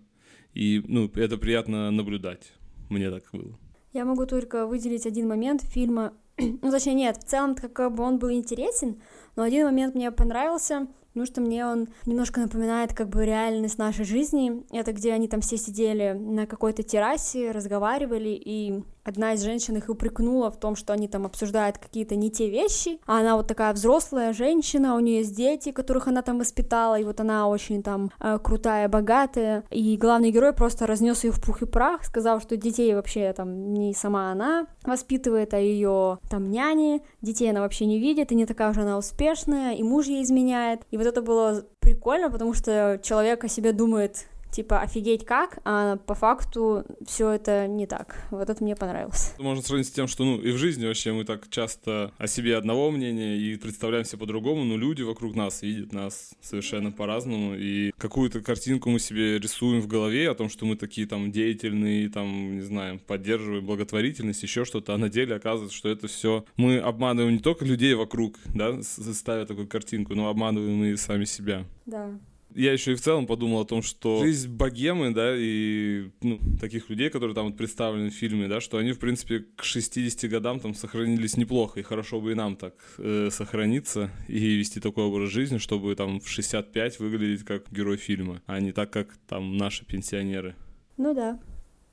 и, 0.54 0.84
ну, 0.88 1.10
это 1.16 1.38
приятно 1.38 1.90
наблюдать. 1.90 2.54
Мне 2.90 3.10
так 3.10 3.24
было. 3.32 3.58
Я 3.92 4.06
могу 4.06 4.28
только 4.28 4.68
выделить 4.68 5.08
один 5.08 5.28
момент 5.28 5.64
фильма, 5.64 6.14
ну, 6.38 6.70
точнее, 6.70 6.94
нет, 6.94 7.18
в 7.18 7.24
целом, 7.24 7.56
как 7.56 7.96
бы 7.96 8.04
он 8.04 8.20
был 8.20 8.30
интересен, 8.32 9.02
но 9.36 9.42
один 9.42 9.66
момент 9.66 9.96
мне 9.96 10.12
понравился, 10.12 10.86
потому 11.08 11.26
что 11.26 11.42
мне 11.42 11.66
он 11.66 11.88
немножко 12.06 12.40
напоминает 12.40 12.94
как 12.94 13.10
бы 13.10 13.26
реальность 13.26 13.80
нашей 13.80 14.06
жизни. 14.06 14.64
Это 14.72 14.94
где 14.94 15.12
они 15.14 15.28
там 15.28 15.42
все 15.42 15.58
сидели 15.58 16.12
на 16.12 16.46
какой-то 16.46 16.84
террасе, 16.84 17.50
разговаривали, 17.50 18.30
и 18.30 18.84
одна 19.08 19.34
из 19.34 19.44
женщин 19.44 19.78
их 19.78 19.90
упрекнула 19.90 20.52
в 20.52 20.60
том, 20.60 20.76
что 20.76 20.94
они 20.94 21.08
там 21.08 21.26
обсуждают 21.26 21.78
какие-то 21.78 22.16
не 22.16 22.30
те 22.30 22.50
вещи, 22.50 23.00
а 23.06 23.20
она 23.20 23.38
вот 23.38 23.48
такая 23.48 23.74
взрослая 23.74 24.34
женщина, 24.34 24.96
у 24.96 25.00
нее 25.00 25.20
есть 25.20 25.36
дети, 25.36 25.72
которых 25.72 26.08
она 26.08 26.22
там 26.22 26.40
воспитала, 26.40 27.00
и 27.00 27.04
вот 27.04 27.20
она 27.20 27.48
очень 27.48 27.82
там 27.82 28.12
э, 28.20 28.38
крутая, 28.44 28.90
богатая, 28.90 29.64
и 29.72 29.96
главный 29.98 30.32
герой 30.32 30.54
просто 30.54 30.86
разнес 30.86 31.24
ее 31.24 31.32
в 31.32 31.42
пух 31.42 31.62
и 31.62 31.66
прах, 31.66 32.04
сказав, 32.04 32.42
что 32.42 32.58
детей 32.58 32.94
вообще 32.94 33.32
там 33.34 33.74
не 33.74 33.94
сама 33.94 34.32
она 34.32 34.68
воспитывает, 34.84 35.54
а 35.54 35.60
ее 35.60 36.20
там 36.30 36.52
няни, 36.52 37.02
детей 37.22 37.50
она 37.50 37.62
вообще 37.62 37.86
не 37.86 38.00
видит, 38.00 38.32
и 38.32 38.36
не 38.36 38.46
такая 38.46 38.72
уже 38.72 38.82
она 38.82 38.98
успешная, 38.98 39.74
и 39.74 39.84
муж 39.84 40.08
ей 40.08 40.24
изменяет, 40.24 40.82
и 40.92 40.98
вот 40.98 41.08
это 41.08 41.22
было 41.22 41.66
прикольно, 41.80 42.30
потому 42.30 42.54
что 42.54 43.00
человек 43.02 43.46
о 43.46 43.48
себе 43.48 43.72
думает 43.72 44.28
типа 44.52 44.82
офигеть 44.82 45.26
как, 45.26 45.60
а 45.66 45.98
по 45.98 46.16
факту 46.16 46.86
все 47.06 47.32
это 47.32 47.68
не 47.68 47.86
так. 47.86 48.28
Вот 48.32 48.50
это 48.50 48.64
мне 48.64 48.76
понравилось. 48.76 49.34
Можно 49.40 49.64
сравнить 49.64 49.88
с 49.88 49.92
тем, 49.92 50.08
что 50.08 50.24
ну 50.24 50.40
и 50.40 50.52
в 50.52 50.58
жизни 50.58 50.86
вообще 50.86 51.14
мы 51.14 51.26
так 51.26 51.50
часто 51.50 52.12
о 52.18 52.28
себе 52.28 52.58
одного 52.58 52.92
мнения 52.92 53.38
и 53.38 53.56
представляемся 53.58 54.18
по-другому, 54.18 54.64
но 54.64 54.78
люди 54.78 55.02
вокруг 55.02 55.36
нас 55.36 55.62
видят 55.62 55.94
нас 55.94 56.34
совершенно 56.42 56.92
по-разному, 56.92 57.56
и 57.56 57.92
какую-то 57.98 58.42
картинку 58.42 58.90
мы 58.90 59.00
себе 59.00 59.40
рисуем 59.40 59.82
в 59.82 59.88
голове 59.88 60.30
о 60.30 60.36
том, 60.36 60.50
что 60.50 60.66
мы 60.66 60.76
такие 60.76 61.08
там 61.08 61.32
деятельные, 61.32 62.10
там, 62.10 62.56
не 62.56 62.62
знаю, 62.62 63.00
поддерживаем 63.00 63.66
благотворительность, 63.66 64.44
еще 64.44 64.66
что-то, 64.66 64.94
а 64.94 64.98
на 64.98 65.10
деле 65.10 65.36
оказывается, 65.36 65.78
что 65.78 65.90
это 65.90 66.08
все 66.08 66.46
мы 66.56 66.78
обманываем 66.80 67.34
не 67.34 67.42
только 67.42 67.66
людей 67.66 67.94
вокруг, 67.94 68.38
да, 68.54 68.82
ставя 68.82 69.46
такую 69.46 69.68
картинку, 69.68 70.16
но 70.16 70.30
обманываем 70.30 70.84
и 70.86 70.96
сами 70.96 71.26
себя. 71.26 71.66
Да 71.86 72.18
я 72.58 72.74
еще 72.74 72.94
и 72.94 72.96
в 72.96 73.02
целом 73.02 73.28
подумал 73.28 73.62
о 73.62 73.66
том, 73.66 73.84
что 73.84 74.24
жизнь 74.24 74.50
богемы, 74.50 75.14
да, 75.14 75.36
и 75.38 76.10
ну, 76.22 76.40
таких 76.60 76.90
людей, 76.90 77.12
которые 77.12 77.36
там 77.36 77.46
вот 77.48 77.58
представлены 77.58 78.10
в 78.10 78.14
фильме, 78.14 78.48
да, 78.48 78.60
что 78.62 78.78
они, 78.78 78.94
в 78.94 79.00
принципе, 79.00 79.46
к 79.56 79.64
60 79.64 80.30
годам 80.30 80.60
там 80.60 80.74
сохранились 80.74 81.38
неплохо, 81.38 81.80
и 81.80 81.84
хорошо 81.84 82.20
бы 82.20 82.32
и 82.32 82.36
нам 82.36 82.56
так 82.56 82.74
э, 82.98 83.30
сохраниться 83.32 84.10
и 84.28 84.56
вести 84.56 84.80
такой 84.80 85.04
образ 85.04 85.30
жизни, 85.30 85.60
чтобы 85.60 85.96
там 85.96 86.20
в 86.20 86.28
65 86.28 87.00
выглядеть 87.00 87.46
как 87.46 87.72
герой 87.72 87.98
фильма, 87.98 88.42
а 88.48 88.60
не 88.60 88.72
так, 88.72 88.90
как 88.90 89.16
там 89.28 89.56
наши 89.56 89.86
пенсионеры. 89.86 90.56
Ну 90.98 91.14
да, 91.14 91.40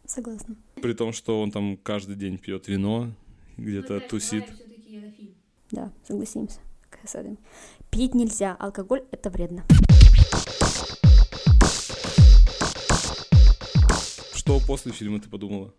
согласна. 0.06 0.56
При 0.76 0.94
том, 0.94 1.12
что 1.12 1.42
он 1.42 1.50
там 1.50 1.76
каждый 1.76 2.16
день 2.16 2.38
пьет 2.38 2.68
вино, 2.68 3.12
где-то 3.58 4.00
тусит. 4.00 4.44
Да, 5.70 5.92
согласимся. 6.06 6.60
Пить 7.90 8.14
нельзя, 8.14 8.56
алкоголь 8.58 9.04
это 9.10 9.28
вредно. 9.28 9.62
Что 14.34 14.60
после 14.66 14.92
фильма 14.92 15.20
ты 15.20 15.28
подумала, 15.28 15.72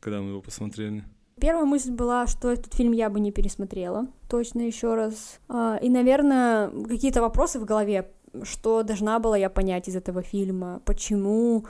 когда 0.00 0.20
мы 0.20 0.30
его 0.30 0.42
посмотрели? 0.42 1.04
Первая 1.40 1.64
мысль 1.64 1.90
была, 1.90 2.26
что 2.26 2.50
этот 2.50 2.74
фильм 2.74 2.92
я 2.92 3.10
бы 3.10 3.18
не 3.18 3.32
пересмотрела, 3.32 4.06
точно 4.28 4.60
еще 4.60 4.94
раз. 4.94 5.40
А, 5.48 5.78
и, 5.82 5.88
наверное, 5.88 6.70
какие-то 6.70 7.20
вопросы 7.20 7.58
в 7.58 7.64
голове, 7.64 8.10
что 8.42 8.82
должна 8.82 9.18
была 9.18 9.36
я 9.36 9.50
понять 9.50 9.88
из 9.88 9.96
этого 9.96 10.22
фильма, 10.22 10.80
почему 10.84 11.66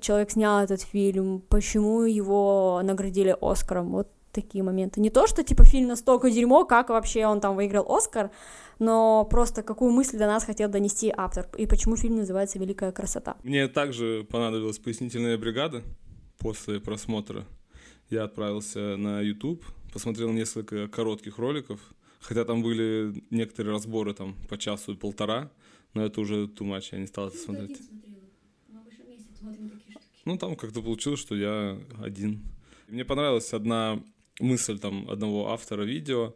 человек 0.00 0.30
снял 0.30 0.60
этот 0.60 0.82
фильм, 0.82 1.42
почему 1.48 2.02
его 2.02 2.80
наградили 2.82 3.36
Оскаром. 3.40 3.92
Вот 3.92 4.10
такие 4.32 4.62
моменты. 4.62 5.00
Не 5.00 5.10
то, 5.10 5.26
что 5.26 5.42
типа 5.42 5.64
фильм 5.64 5.88
настолько 5.88 6.30
дерьмо, 6.30 6.64
как 6.64 6.90
вообще 6.90 7.26
он 7.26 7.40
там 7.40 7.56
выиграл 7.56 7.90
Оскар, 7.90 8.30
но 8.78 9.24
просто 9.24 9.62
какую 9.62 9.92
мысль 9.92 10.18
до 10.18 10.26
нас 10.26 10.44
хотел 10.44 10.68
донести 10.68 11.12
автор, 11.16 11.48
и 11.56 11.66
почему 11.66 11.96
фильм 11.96 12.16
называется 12.16 12.58
«Великая 12.58 12.92
красота». 12.92 13.36
Мне 13.42 13.68
также 13.68 14.26
понадобилась 14.30 14.78
пояснительная 14.78 15.38
бригада 15.38 15.82
после 16.38 16.80
просмотра. 16.80 17.46
Я 18.10 18.24
отправился 18.24 18.96
на 18.96 19.20
YouTube, 19.20 19.64
посмотрел 19.92 20.30
несколько 20.30 20.86
коротких 20.88 21.38
роликов, 21.38 21.80
хотя 22.20 22.44
там 22.44 22.62
были 22.62 23.24
некоторые 23.30 23.72
разборы 23.72 24.14
там 24.14 24.36
по 24.48 24.58
часу 24.58 24.92
и 24.92 24.96
полтора, 24.96 25.50
но 25.94 26.04
это 26.04 26.20
уже 26.20 26.44
too 26.46 26.66
much, 26.66 26.88
я 26.92 26.98
не 26.98 27.06
стал 27.06 27.28
это 27.28 27.38
смотреть. 27.38 27.80
Ну, 30.24 30.36
там 30.36 30.56
как-то 30.56 30.82
получилось, 30.82 31.20
что 31.20 31.36
я 31.36 31.78
один. 32.02 32.42
Мне 32.88 33.04
понравилась 33.04 33.52
одна 33.52 34.02
мысль 34.40 34.78
там 34.78 35.08
одного 35.10 35.50
автора 35.50 35.82
видео 35.82 36.34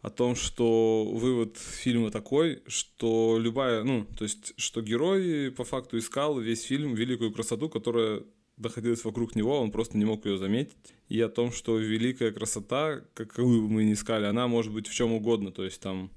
о 0.00 0.10
том, 0.10 0.34
что 0.34 1.04
вывод 1.04 1.56
фильма 1.56 2.10
такой, 2.10 2.62
что 2.66 3.38
любая, 3.38 3.84
ну, 3.84 4.04
то 4.18 4.24
есть, 4.24 4.52
что 4.56 4.82
герой 4.82 5.52
по 5.52 5.64
факту 5.64 5.96
искал 5.98 6.38
весь 6.40 6.64
фильм 6.64 6.94
великую 6.94 7.32
красоту, 7.32 7.68
которая 7.68 8.22
находилась 8.56 9.04
вокруг 9.04 9.36
него, 9.36 9.60
он 9.60 9.70
просто 9.70 9.96
не 9.96 10.04
мог 10.04 10.26
ее 10.26 10.38
заметить. 10.38 10.76
И 11.08 11.20
о 11.20 11.28
том, 11.28 11.52
что 11.52 11.78
великая 11.78 12.32
красота, 12.32 13.02
какую 13.14 13.62
бы 13.62 13.68
мы 13.68 13.84
ни 13.84 13.92
искали, 13.92 14.26
она 14.26 14.48
может 14.48 14.72
быть 14.72 14.88
в 14.88 14.94
чем 14.94 15.12
угодно, 15.12 15.52
то 15.52 15.64
есть 15.64 15.80
там 15.80 16.10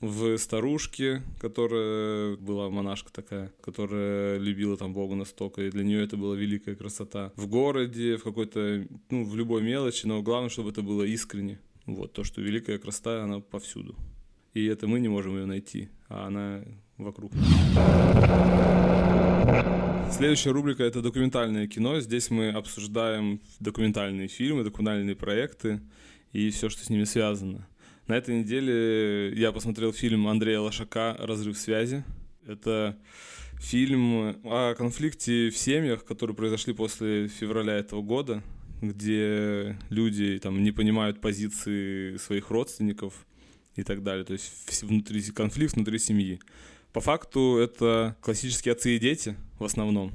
в 0.00 0.38
«Старушке», 0.38 1.22
которая 1.40 2.36
была 2.36 2.70
монашка 2.70 3.12
такая, 3.12 3.52
которая 3.60 4.38
любила 4.38 4.76
там 4.76 4.92
Бога 4.92 5.14
настолько, 5.14 5.62
и 5.62 5.70
для 5.70 5.84
нее 5.84 6.04
это 6.04 6.16
была 6.16 6.36
великая 6.36 6.76
красота. 6.76 7.32
В 7.36 7.46
городе, 7.48 8.16
в 8.16 8.22
какой-то, 8.22 8.86
ну, 9.10 9.24
в 9.24 9.36
любой 9.36 9.62
мелочи, 9.62 10.06
но 10.06 10.22
главное, 10.22 10.50
чтобы 10.50 10.70
это 10.70 10.82
было 10.82 11.02
искренне. 11.02 11.58
Вот, 11.86 12.12
то, 12.12 12.22
что 12.22 12.40
великая 12.40 12.78
красота, 12.78 13.24
она 13.24 13.40
повсюду. 13.40 13.96
И 14.54 14.66
это 14.66 14.86
мы 14.86 15.00
не 15.00 15.08
можем 15.08 15.36
ее 15.36 15.46
найти, 15.46 15.88
а 16.08 16.26
она 16.26 16.62
вокруг. 16.96 17.32
Следующая 20.10 20.50
рубрика— 20.50 20.82
это 20.84 21.02
документальное 21.02 21.66
кино. 21.66 22.00
Здесь 22.00 22.30
мы 22.30 22.50
обсуждаем 22.50 23.40
документальные 23.60 24.28
фильмы, 24.28 24.64
документальные 24.64 25.16
проекты 25.16 25.80
и 26.32 26.50
все, 26.50 26.68
что 26.68 26.84
с 26.84 26.90
ними 26.90 27.04
связано. 27.04 27.66
На 28.08 28.14
этой 28.14 28.40
неделе 28.40 29.34
я 29.34 29.52
посмотрел 29.52 29.92
фильм 29.92 30.28
Андрея 30.28 30.60
Лошака 30.60 31.14
«Разрыв 31.18 31.58
связи». 31.58 32.04
Это 32.46 32.96
фильм 33.60 34.38
о 34.44 34.74
конфликте 34.74 35.50
в 35.50 35.58
семьях, 35.58 36.06
которые 36.06 36.34
произошли 36.34 36.72
после 36.72 37.28
февраля 37.28 37.74
этого 37.74 38.00
года, 38.00 38.42
где 38.80 39.78
люди 39.90 40.38
там 40.38 40.62
не 40.62 40.72
понимают 40.72 41.20
позиции 41.20 42.16
своих 42.16 42.48
родственников 42.48 43.26
и 43.76 43.82
так 43.82 44.02
далее. 44.02 44.24
То 44.24 44.32
есть 44.32 44.82
внутри 44.82 45.20
конфликт 45.30 45.74
внутри 45.74 45.98
семьи. 45.98 46.40
По 46.94 47.02
факту 47.02 47.58
это 47.58 48.16
классические 48.22 48.72
отцы 48.72 48.96
и 48.96 48.98
дети 48.98 49.36
в 49.58 49.64
основном. 49.64 50.14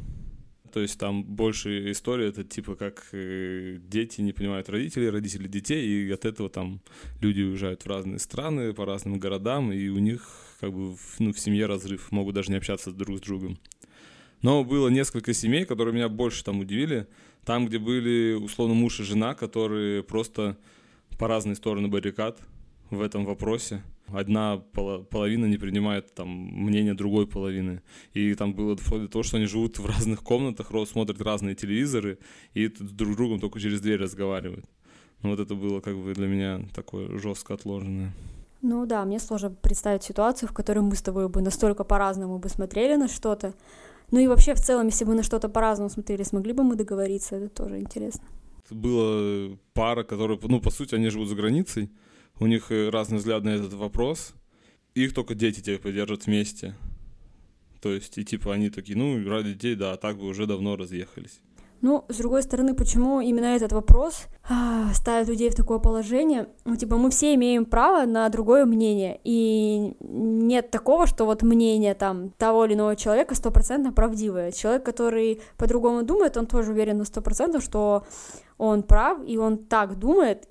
То 0.73 0.79
есть 0.79 0.97
там 0.97 1.23
больше 1.23 1.91
история, 1.91 2.29
это 2.29 2.43
типа 2.43 2.75
как 2.75 3.05
э, 3.11 3.77
дети 3.79 4.21
не 4.21 4.33
понимают 4.33 4.69
родителей, 4.69 5.11
родители 5.11 5.47
детей, 5.47 5.87
и 5.87 6.11
от 6.11 6.25
этого 6.25 6.49
там 6.49 6.81
люди 7.21 7.41
уезжают 7.41 7.83
в 7.83 7.87
разные 7.87 8.17
страны, 8.17 8.73
по 8.73 8.83
разным 8.83 9.19
городам, 9.19 9.71
и 9.71 9.89
у 9.89 9.99
них 9.99 10.27
как 10.59 10.73
бы 10.73 10.97
ну, 11.19 11.31
в 11.31 11.39
семье 11.39 11.67
разрыв, 11.67 12.11
могут 12.11 12.33
даже 12.33 12.49
не 12.49 12.57
общаться 12.57 12.91
друг 12.91 13.19
с 13.19 13.21
другом. 13.21 13.59
Но 14.41 14.63
было 14.63 14.87
несколько 14.89 15.31
семей, 15.31 15.65
которые 15.65 15.93
меня 15.93 16.09
больше 16.09 16.43
там 16.43 16.59
удивили. 16.59 17.07
Там, 17.45 17.67
где 17.67 17.77
были 17.77 18.33
условно 18.33 18.73
муж 18.73 18.99
и 18.99 19.03
жена, 19.03 19.35
которые 19.35 20.01
просто 20.01 20.57
по 21.19 21.27
разные 21.27 21.55
стороны 21.55 21.87
баррикад 21.87 22.39
в 22.89 22.99
этом 22.99 23.25
вопросе 23.25 23.83
одна 24.07 24.57
половина 24.57 25.45
не 25.45 25.57
принимает 25.57 26.13
там 26.13 26.27
мнение 26.29 26.93
другой 26.93 27.27
половины. 27.27 27.81
И 28.13 28.33
там 28.35 28.53
было 28.53 28.75
вплоть 28.75 29.01
до 29.01 29.07
того, 29.07 29.23
что 29.23 29.37
они 29.37 29.45
живут 29.45 29.79
в 29.79 29.85
разных 29.85 30.23
комнатах, 30.23 30.71
смотрят 30.87 31.21
разные 31.21 31.55
телевизоры 31.55 32.17
и 32.53 32.67
друг 32.67 33.13
с 33.13 33.15
другом 33.15 33.39
только 33.39 33.59
через 33.59 33.81
дверь 33.81 33.99
разговаривают. 34.01 34.65
Ну 35.21 35.29
вот 35.29 35.39
это 35.39 35.55
было 35.55 35.79
как 35.79 35.95
бы 35.97 36.13
для 36.13 36.27
меня 36.27 36.61
такое 36.73 37.17
жестко 37.17 37.53
отложенное. 37.53 38.11
Ну 38.61 38.85
да, 38.85 39.03
мне 39.05 39.19
сложно 39.19 39.49
представить 39.49 40.03
ситуацию, 40.03 40.47
в 40.49 40.53
которой 40.53 40.79
мы 40.79 40.95
с 40.95 41.01
тобой 41.01 41.27
бы 41.27 41.41
настолько 41.41 41.83
по-разному 41.83 42.39
бы 42.39 42.49
смотрели 42.49 42.95
на 42.95 43.07
что-то. 43.07 43.53
Ну 44.11 44.19
и 44.19 44.27
вообще 44.27 44.53
в 44.53 44.59
целом, 44.59 44.87
если 44.87 45.05
бы 45.05 45.15
на 45.15 45.23
что-то 45.23 45.49
по-разному 45.49 45.89
смотрели, 45.89 46.23
смогли 46.23 46.53
бы 46.53 46.63
мы 46.63 46.75
договориться, 46.75 47.35
это 47.35 47.49
тоже 47.49 47.79
интересно. 47.79 48.23
Была 48.69 49.57
пара, 49.73 50.03
которая, 50.03 50.39
ну, 50.43 50.61
по 50.61 50.69
сути, 50.71 50.95
они 50.95 51.09
живут 51.09 51.27
за 51.27 51.35
границей, 51.35 51.89
у 52.43 52.47
них 52.47 52.67
разный 52.69 53.19
взгляд 53.19 53.43
на 53.43 53.49
этот 53.49 53.73
вопрос. 53.73 54.33
Их 54.95 55.13
только 55.13 55.33
дети 55.33 55.61
типа 55.61 55.91
держат 55.91 56.25
вместе. 56.25 56.75
То 57.81 57.93
есть, 57.93 58.17
и 58.17 58.25
типа 58.25 58.53
они 58.53 58.69
такие, 58.69 58.97
ну, 58.97 59.29
ради 59.29 59.53
детей, 59.53 59.75
да, 59.75 59.93
а 59.93 59.97
так 59.97 60.17
бы 60.17 60.25
уже 60.25 60.45
давно 60.45 60.75
разъехались. 60.75 61.39
Ну, 61.81 62.05
с 62.07 62.17
другой 62.17 62.43
стороны, 62.43 62.75
почему 62.75 63.19
именно 63.19 63.55
этот 63.55 63.73
вопрос 63.73 64.27
а, 64.49 64.93
ставит 64.93 65.27
людей 65.27 65.49
в 65.49 65.55
такое 65.55 65.79
положение? 65.79 66.47
Ну, 66.63 66.77
типа, 66.77 66.95
мы 66.95 67.09
все 67.09 67.33
имеем 67.35 67.65
право 67.65 68.05
на 68.05 68.29
другое 68.29 68.65
мнение, 68.65 69.19
и 69.25 69.93
нет 69.99 70.71
такого, 70.71 71.07
что 71.07 71.25
вот 71.25 71.43
мнение 71.43 71.93
там 71.93 72.29
того 72.29 72.65
или 72.65 72.73
иного 72.73 72.95
человека 72.95 73.35
стопроцентно 73.35 73.91
правдивое. 73.91 74.53
Человек, 74.53 74.85
который 74.85 75.41
по-другому 75.57 76.03
думает, 76.03 76.37
он 76.37 76.45
тоже 76.45 76.71
уверен 76.71 76.99
на 76.99 77.05
сто 77.05 77.21
процентов, 77.21 77.63
что 77.63 78.05
он 78.57 78.83
прав, 78.83 79.19
и 79.27 79.37
он 79.37 79.57
так 79.57 79.99
думает, 79.99 80.47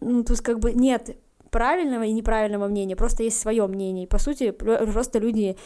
ну, 0.00 0.24
то 0.24 0.32
есть 0.32 0.42
как 0.42 0.58
бы 0.58 0.72
нет 0.72 1.16
правильного 1.50 2.04
и 2.04 2.12
неправильного 2.12 2.66
мнения, 2.66 2.96
просто 2.96 3.22
есть 3.22 3.38
свое 3.38 3.66
мнение. 3.66 4.04
И, 4.04 4.08
по 4.08 4.18
сути, 4.18 4.50
просто 4.50 5.18
люди 5.18 5.56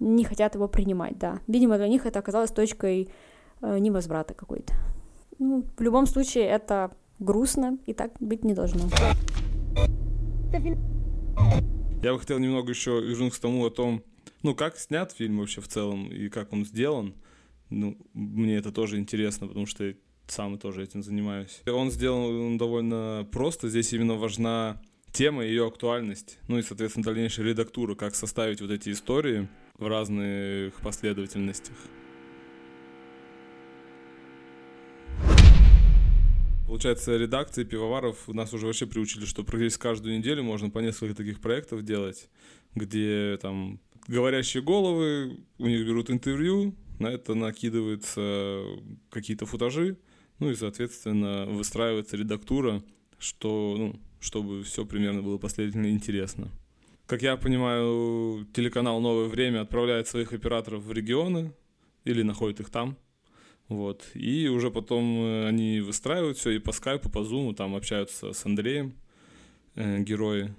не 0.00 0.24
хотят 0.24 0.54
его 0.54 0.68
принимать, 0.68 1.18
да. 1.18 1.40
Видимо, 1.46 1.76
для 1.76 1.88
них 1.88 2.06
это 2.06 2.18
оказалось 2.18 2.50
точкой 2.50 3.10
э, 3.60 3.78
невозврата 3.78 4.34
какой-то. 4.34 4.74
Ну, 5.38 5.64
в 5.76 5.82
любом 5.82 6.06
случае, 6.06 6.44
это 6.44 6.90
грустно, 7.18 7.78
и 7.86 7.92
так 7.92 8.12
быть 8.20 8.44
не 8.44 8.54
должно. 8.54 8.88
Я 12.02 12.12
бы 12.12 12.18
хотел 12.18 12.38
немного 12.38 12.70
еще 12.70 13.00
вернуться 13.00 13.38
к 13.38 13.42
тому 13.42 13.64
о 13.66 13.70
том, 13.70 14.02
ну, 14.42 14.54
как 14.54 14.78
снят 14.78 15.10
фильм 15.12 15.38
вообще 15.38 15.60
в 15.60 15.68
целом, 15.68 16.06
и 16.06 16.28
как 16.28 16.52
он 16.52 16.64
сделан. 16.64 17.14
Ну, 17.70 17.96
мне 18.12 18.56
это 18.56 18.72
тоже 18.72 18.98
интересно, 18.98 19.48
потому 19.48 19.66
что 19.66 19.94
сам 20.26 20.58
тоже 20.58 20.82
этим 20.82 21.02
занимаюсь. 21.02 21.60
Он 21.66 21.90
сделан 21.90 22.58
довольно 22.58 23.26
просто, 23.30 23.68
здесь 23.68 23.92
именно 23.92 24.14
важна 24.14 24.80
тема 25.12 25.44
и 25.44 25.48
ее 25.48 25.66
актуальность, 25.66 26.38
ну 26.48 26.58
и, 26.58 26.62
соответственно, 26.62 27.04
дальнейшая 27.04 27.46
редактура, 27.46 27.94
как 27.94 28.14
составить 28.14 28.60
вот 28.60 28.70
эти 28.70 28.90
истории 28.90 29.48
в 29.78 29.86
разных 29.86 30.74
последовательностях. 30.80 31.76
Получается, 36.66 37.16
редакции 37.16 37.62
пивоваров 37.62 38.26
нас 38.26 38.52
уже 38.52 38.66
вообще 38.66 38.86
приучили, 38.86 39.26
что 39.26 39.44
практически 39.44 39.80
каждую 39.80 40.18
неделю 40.18 40.42
можно 40.42 40.70
по 40.70 40.80
несколько 40.80 41.14
таких 41.14 41.40
проектов 41.40 41.84
делать, 41.84 42.28
где 42.74 43.38
там 43.40 43.78
говорящие 44.08 44.62
головы, 44.62 45.38
у 45.58 45.66
них 45.66 45.86
берут 45.86 46.10
интервью, 46.10 46.74
на 46.98 47.08
это 47.08 47.34
накидываются 47.34 48.64
какие-то 49.10 49.46
футажи, 49.46 49.98
ну 50.44 50.50
и, 50.50 50.54
соответственно, 50.54 51.46
выстраивается 51.46 52.18
редактура, 52.18 52.82
что, 53.18 53.76
ну, 53.78 54.00
чтобы 54.20 54.62
все 54.62 54.84
примерно 54.84 55.22
было 55.22 55.38
последовательно 55.38 55.90
интересно. 55.90 56.50
Как 57.06 57.22
я 57.22 57.38
понимаю, 57.38 58.46
телеканал 58.52 59.00
«Новое 59.00 59.28
время» 59.28 59.62
отправляет 59.62 60.06
своих 60.06 60.34
операторов 60.34 60.82
в 60.82 60.92
регионы 60.92 61.54
или 62.04 62.20
находит 62.20 62.60
их 62.60 62.68
там. 62.68 62.98
Вот. 63.68 64.04
И 64.12 64.48
уже 64.48 64.70
потом 64.70 65.24
э, 65.24 65.48
они 65.48 65.80
выстраивают 65.80 66.36
все 66.36 66.50
и 66.50 66.58
по 66.58 66.72
скайпу, 66.72 67.08
по 67.08 67.24
зуму 67.24 67.54
там 67.54 67.74
общаются 67.74 68.34
с 68.34 68.44
Андреем, 68.44 68.92
э, 69.76 70.00
герои, 70.00 70.54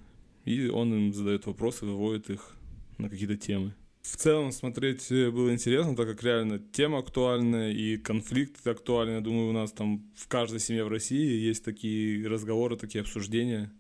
и 0.46 0.68
он 0.68 0.92
им 0.96 1.14
задает 1.14 1.46
вопросы, 1.46 1.86
выводит 1.86 2.32
их 2.32 2.56
на 2.98 3.08
какие-то 3.08 3.38
темы. 3.38 3.76
В 4.12 4.18
целом 4.18 4.52
смотреть 4.52 5.12
э, 5.12 5.32
было 5.32 5.52
интересно, 5.52 5.96
так 5.96 6.08
как 6.08 6.24
реально 6.24 6.60
тема 6.60 7.00
актуальная 7.00 7.72
и 7.72 7.98
конфликт 7.98 8.66
актуальный. 8.66 9.16
Я 9.16 9.22
думаю, 9.22 9.50
у 9.50 9.52
нас 9.52 9.72
там 9.72 10.06
в 10.16 10.28
каждой 10.28 10.60
семье 10.60 10.86
в 10.86 10.90
России 10.90 11.40
есть 11.48 11.66
такие 11.66 12.28
разговоры, 12.28 12.78
такие 12.78 13.02
обсуждения. 13.02 13.72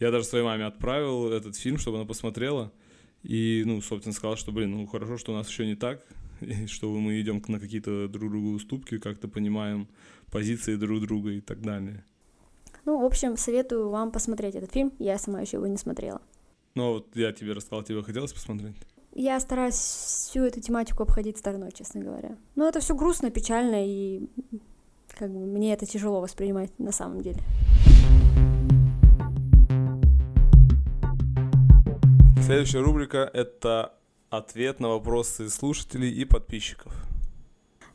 Я 0.00 0.10
даже 0.10 0.24
своей 0.24 0.44
маме 0.44 0.64
отправил 0.66 1.32
этот 1.32 1.56
фильм, 1.56 1.78
чтобы 1.78 1.98
она 1.98 2.06
посмотрела. 2.06 2.72
И, 3.22 3.62
ну, 3.66 3.80
собственно, 3.80 4.12
сказал, 4.12 4.36
что, 4.36 4.50
блин, 4.50 4.72
ну, 4.72 4.86
хорошо, 4.86 5.16
что 5.16 5.32
у 5.32 5.36
нас 5.36 5.48
еще 5.48 5.64
не 5.64 5.76
так, 5.76 6.04
и 6.40 6.66
что 6.66 6.92
мы 6.92 7.20
идем 7.20 7.42
на 7.46 7.60
какие-то 7.60 8.08
друг 8.08 8.30
другу 8.30 8.50
уступки, 8.50 8.98
как-то 8.98 9.28
понимаем 9.28 9.88
позиции 10.32 10.74
друг 10.74 11.00
друга 11.02 11.30
и 11.30 11.40
так 11.40 11.62
далее. 11.62 12.04
Ну, 12.84 13.00
в 13.00 13.04
общем, 13.04 13.36
советую 13.36 13.90
вам 13.90 14.10
посмотреть 14.10 14.56
этот 14.56 14.72
фильм. 14.72 14.92
Я 14.98 15.18
сама 15.18 15.40
еще 15.40 15.58
его 15.58 15.68
не 15.68 15.76
смотрела. 15.78 16.20
Ну, 16.74 16.94
вот 16.94 17.16
я 17.16 17.32
тебе 17.32 17.52
рассказал, 17.52 17.84
тебе 17.84 18.02
хотелось 18.02 18.32
посмотреть? 18.32 18.76
Я 19.20 19.40
стараюсь 19.40 19.74
всю 19.74 20.44
эту 20.44 20.60
тематику 20.60 21.02
обходить 21.02 21.38
стороной, 21.38 21.72
честно 21.72 22.00
говоря. 22.00 22.36
Но 22.54 22.68
это 22.68 22.78
все 22.78 22.94
грустно, 22.94 23.30
печально, 23.30 23.84
и 23.84 24.28
как 25.18 25.32
бы 25.32 25.40
мне 25.40 25.72
это 25.72 25.86
тяжело 25.86 26.20
воспринимать 26.20 26.70
на 26.78 26.92
самом 26.92 27.20
деле. 27.20 27.40
Следующая 32.44 32.80
рубрика— 32.80 33.28
это 33.34 33.92
ответ 34.30 34.78
на 34.78 34.88
вопросы 34.88 35.50
слушателей 35.50 36.12
и 36.12 36.24
подписчиков. 36.24 36.94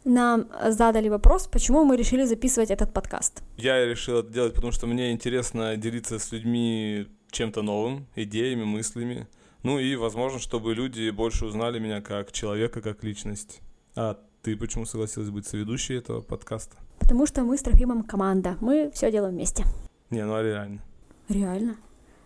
Нам 0.04 0.50
задали 0.68 1.08
вопрос, 1.08 1.48
почему 1.48 1.86
мы 1.86 1.96
решили 1.96 2.26
записывать 2.26 2.70
этот 2.70 2.92
подкаст. 2.92 3.42
Я 3.56 3.86
решил 3.86 4.20
это 4.20 4.30
делать, 4.30 4.54
потому 4.54 4.74
что 4.74 4.88
мне 4.88 5.14
интересно 5.14 5.78
делиться 5.78 6.20
с 6.20 6.34
людьми 6.34 7.08
чем-то 7.32 7.62
новым, 7.62 8.08
идеями, 8.16 8.66
мыслями. 8.66 9.26
Ну 9.64 9.80
и, 9.80 9.96
возможно, 9.96 10.40
чтобы 10.40 10.74
люди 10.76 11.10
больше 11.10 11.46
узнали 11.46 11.80
меня 11.80 12.02
как 12.02 12.34
человека, 12.34 12.82
как 12.82 13.02
личность. 13.02 13.62
А 13.96 14.20
ты 14.42 14.58
почему 14.58 14.86
согласилась 14.86 15.30
быть 15.30 15.48
соведущей 15.48 15.98
этого 15.98 16.20
подкаста? 16.20 16.76
Потому 17.00 17.26
что 17.26 17.44
мы 17.44 17.58
с 17.58 17.62
Трофимом 17.62 18.04
команда. 18.04 18.58
Мы 18.60 18.92
все 18.94 19.10
делаем 19.10 19.36
вместе. 19.36 19.64
Не, 20.10 20.26
ну 20.26 20.36
а 20.36 20.44
реально? 20.44 20.84
Реально. 21.30 21.78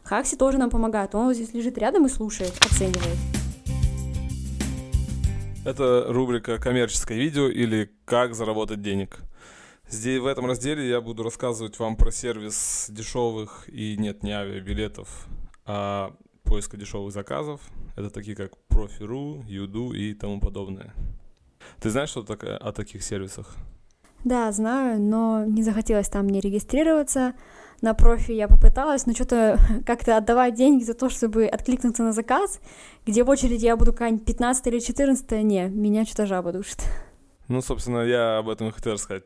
Хакси 0.02 0.36
тоже 0.36 0.58
нам 0.58 0.72
помогает. 0.72 1.14
Он 1.14 1.32
здесь 1.32 1.54
лежит 1.54 1.78
рядом 1.78 2.08
и 2.08 2.10
слушает, 2.10 2.54
оценивает. 2.60 3.18
Это 5.64 6.06
рубрика 6.08 6.58
«Коммерческое 6.58 7.20
видео» 7.20 7.50
или 7.50 7.92
«Как 8.06 8.34
заработать 8.34 8.82
денег». 8.82 9.20
Здесь 9.88 10.20
в 10.20 10.26
этом 10.26 10.48
разделе 10.48 10.90
я 10.90 11.02
буду 11.02 11.22
рассказывать 11.22 11.78
вам 11.78 11.98
про 11.98 12.12
сервис 12.12 12.88
дешевых 12.90 13.70
и 13.70 13.96
нет 13.96 14.24
не 14.24 14.32
авиабилетов, 14.32 15.28
а 15.66 16.16
поиска 16.48 16.78
дешевых 16.78 17.12
заказов. 17.12 17.62
Это 17.96 18.10
такие 18.10 18.36
как 18.36 18.54
Profi.ru, 18.70 19.44
Юду 19.48 19.92
и 19.92 20.14
тому 20.14 20.40
подобное. 20.40 20.94
Ты 21.80 21.90
знаешь 21.90 22.10
что 22.10 22.24
такое 22.24 22.58
о 22.58 22.72
таких 22.72 23.04
сервисах? 23.04 23.56
Да, 24.24 24.52
знаю, 24.52 25.00
но 25.00 25.46
не 25.46 25.64
захотелось 25.64 26.10
там 26.10 26.26
мне 26.26 26.40
регистрироваться. 26.40 27.34
На 27.82 27.94
профи 27.94 28.32
я 28.32 28.48
попыталась, 28.48 29.06
но 29.06 29.14
что-то 29.14 29.60
как-то 29.86 30.18
отдавать 30.18 30.56
деньги 30.56 30.84
за 30.84 30.94
то, 30.94 31.10
чтобы 31.10 31.46
откликнуться 31.46 32.04
на 32.04 32.14
заказ, 32.14 32.60
где 33.06 33.24
в 33.24 33.30
очереди 33.30 33.66
я 33.66 33.78
буду 33.78 33.92
какая-нибудь 33.92 34.26
15 34.26 34.68
или 34.68 34.80
14 34.80 35.32
не, 35.44 35.68
меня 35.68 36.06
что-то 36.06 36.26
жаба 36.26 36.52
душит. 36.52 36.80
Ну, 37.48 37.62
собственно, 37.62 38.00
я 38.00 38.40
об 38.40 38.50
этом 38.50 38.70
и 38.70 38.72
хотел 38.72 38.94
рассказать. 38.94 39.24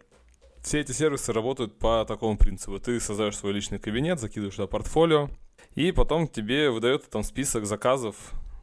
Все 0.62 0.80
эти 0.80 0.92
сервисы 0.92 1.34
работают 1.34 1.80
по 1.80 2.06
такому 2.08 2.38
принципу. 2.38 2.78
Ты 2.80 3.00
создаешь 3.00 3.38
свой 3.38 3.54
личный 3.54 3.80
кабинет, 3.80 4.20
закидываешь 4.20 4.56
туда 4.56 4.68
портфолио, 4.68 5.30
и 5.76 5.92
потом 5.92 6.28
тебе 6.28 6.70
выдается 6.70 7.10
там 7.10 7.24
список 7.24 7.66
заказов, 7.66 8.16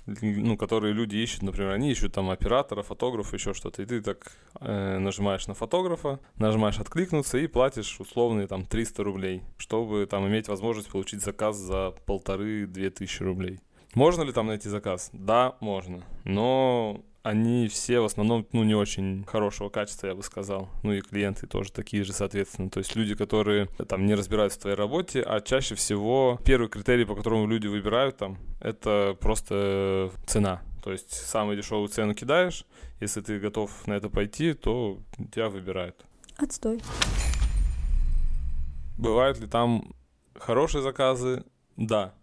ну, 0.07 0.57
которые 0.57 0.95
люди 0.95 1.17
ищут, 1.17 1.43
например, 1.43 1.73
они 1.73 1.91
ищут 1.91 2.15
там 2.15 2.31
оператора, 2.31 2.83
фотографа, 2.83 3.37
еще 3.37 3.53
что-то, 3.53 3.83
и 3.83 3.87
ты 3.87 4.01
так 4.01 4.33
э, 4.61 4.99
нажимаешь 4.99 5.47
на 5.47 5.55
фотографа, 5.55 6.19
нажимаешь 6.37 6.79
откликнуться 6.79 7.39
и 7.39 7.47
платишь 7.47 8.01
условные 8.01 8.47
там 8.47 8.65
300 8.65 9.05
рублей, 9.05 9.43
чтобы 9.59 10.07
там 10.07 10.27
иметь 10.27 10.49
возможность 10.49 10.91
получить 10.91 11.23
заказ 11.23 11.57
за 11.57 11.95
полторы-две 12.07 12.91
тысячи 12.91 13.23
рублей. 13.23 13.61
Можно 13.95 14.23
ли 14.23 14.33
там 14.33 14.47
найти 14.47 14.69
заказ? 14.69 15.11
Да, 15.13 15.57
можно. 15.61 16.05
Но 16.25 17.03
они 17.29 17.69
все 17.69 18.01
в 18.01 18.07
основном, 18.07 18.47
ну, 18.53 18.65
не 18.65 18.75
очень 18.75 19.25
хорошего 19.27 19.69
качества, 19.69 20.07
я 20.07 20.15
бы 20.15 20.23
сказал. 20.23 20.71
Ну 20.83 20.95
и 20.95 21.03
клиенты 21.03 21.47
тоже 21.47 21.71
такие 21.71 22.03
же, 22.03 22.15
соответственно. 22.15 22.71
То 22.71 22.79
есть 22.79 22.97
люди, 22.97 23.15
которые 23.15 23.67
там 23.87 24.07
не 24.07 24.15
разбираются 24.15 24.59
в 24.59 24.63
твоей 24.63 24.77
работе, 24.77 25.21
а 25.21 25.43
чаще 25.43 25.75
всего 25.75 26.41
первый 26.45 26.69
критерий, 26.71 27.05
по 27.05 27.15
которому 27.15 27.47
люди 27.47 27.67
выбирают 27.67 28.17
там, 28.17 28.39
это 28.61 29.15
просто 29.21 30.11
цена. 30.27 30.63
То 30.83 30.91
есть 30.91 31.13
самую 31.13 31.59
дешевую 31.59 31.89
цену 31.89 32.15
кидаешь, 32.15 32.65
если 32.99 33.21
ты 33.21 33.39
готов 33.39 33.87
на 33.87 33.93
это 33.93 34.09
пойти, 34.09 34.55
то 34.55 34.99
тебя 35.31 35.51
выбирают. 35.51 36.07
Отстой. 36.39 36.81
Бывают 38.97 39.39
ли 39.39 39.47
там 39.47 39.93
хорошие 40.35 40.83
заказы? 40.83 41.45
Да 41.77 42.15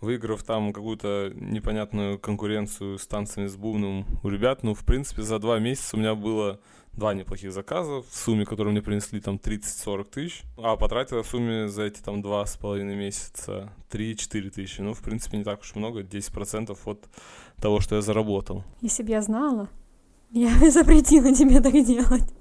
выиграв 0.00 0.42
там 0.42 0.72
какую-то 0.72 1.32
непонятную 1.34 2.18
конкуренцию 2.18 2.98
с 2.98 3.06
танцами 3.06 3.46
с 3.46 3.56
бубном 3.56 4.06
у 4.22 4.28
ребят, 4.28 4.62
ну, 4.62 4.74
в 4.74 4.84
принципе, 4.84 5.22
за 5.22 5.38
два 5.38 5.58
месяца 5.58 5.96
у 5.96 5.98
меня 5.98 6.14
было 6.14 6.60
два 6.92 7.14
неплохих 7.14 7.52
заказа 7.52 8.02
в 8.02 8.06
сумме, 8.10 8.44
которые 8.44 8.72
мне 8.72 8.82
принесли 8.82 9.20
там 9.20 9.36
30-40 9.36 10.04
тысяч, 10.04 10.42
а 10.56 10.76
потратила 10.76 11.22
в 11.22 11.26
сумме 11.26 11.68
за 11.68 11.84
эти 11.84 12.00
там 12.00 12.22
два 12.22 12.44
с 12.46 12.56
половиной 12.56 12.96
месяца 12.96 13.72
3-4 13.90 14.50
тысячи. 14.50 14.80
Ну, 14.80 14.94
в 14.94 15.00
принципе, 15.00 15.38
не 15.38 15.44
так 15.44 15.60
уж 15.60 15.74
много, 15.74 16.02
10% 16.02 16.76
от 16.84 17.08
того, 17.60 17.80
что 17.80 17.96
я 17.96 18.02
заработал. 18.02 18.64
Если 18.80 19.02
бы 19.02 19.10
я 19.10 19.22
знала, 19.22 19.68
я 20.30 20.50
запретила 20.70 21.34
тебе 21.34 21.60
так 21.60 21.72
делать. 21.72 22.32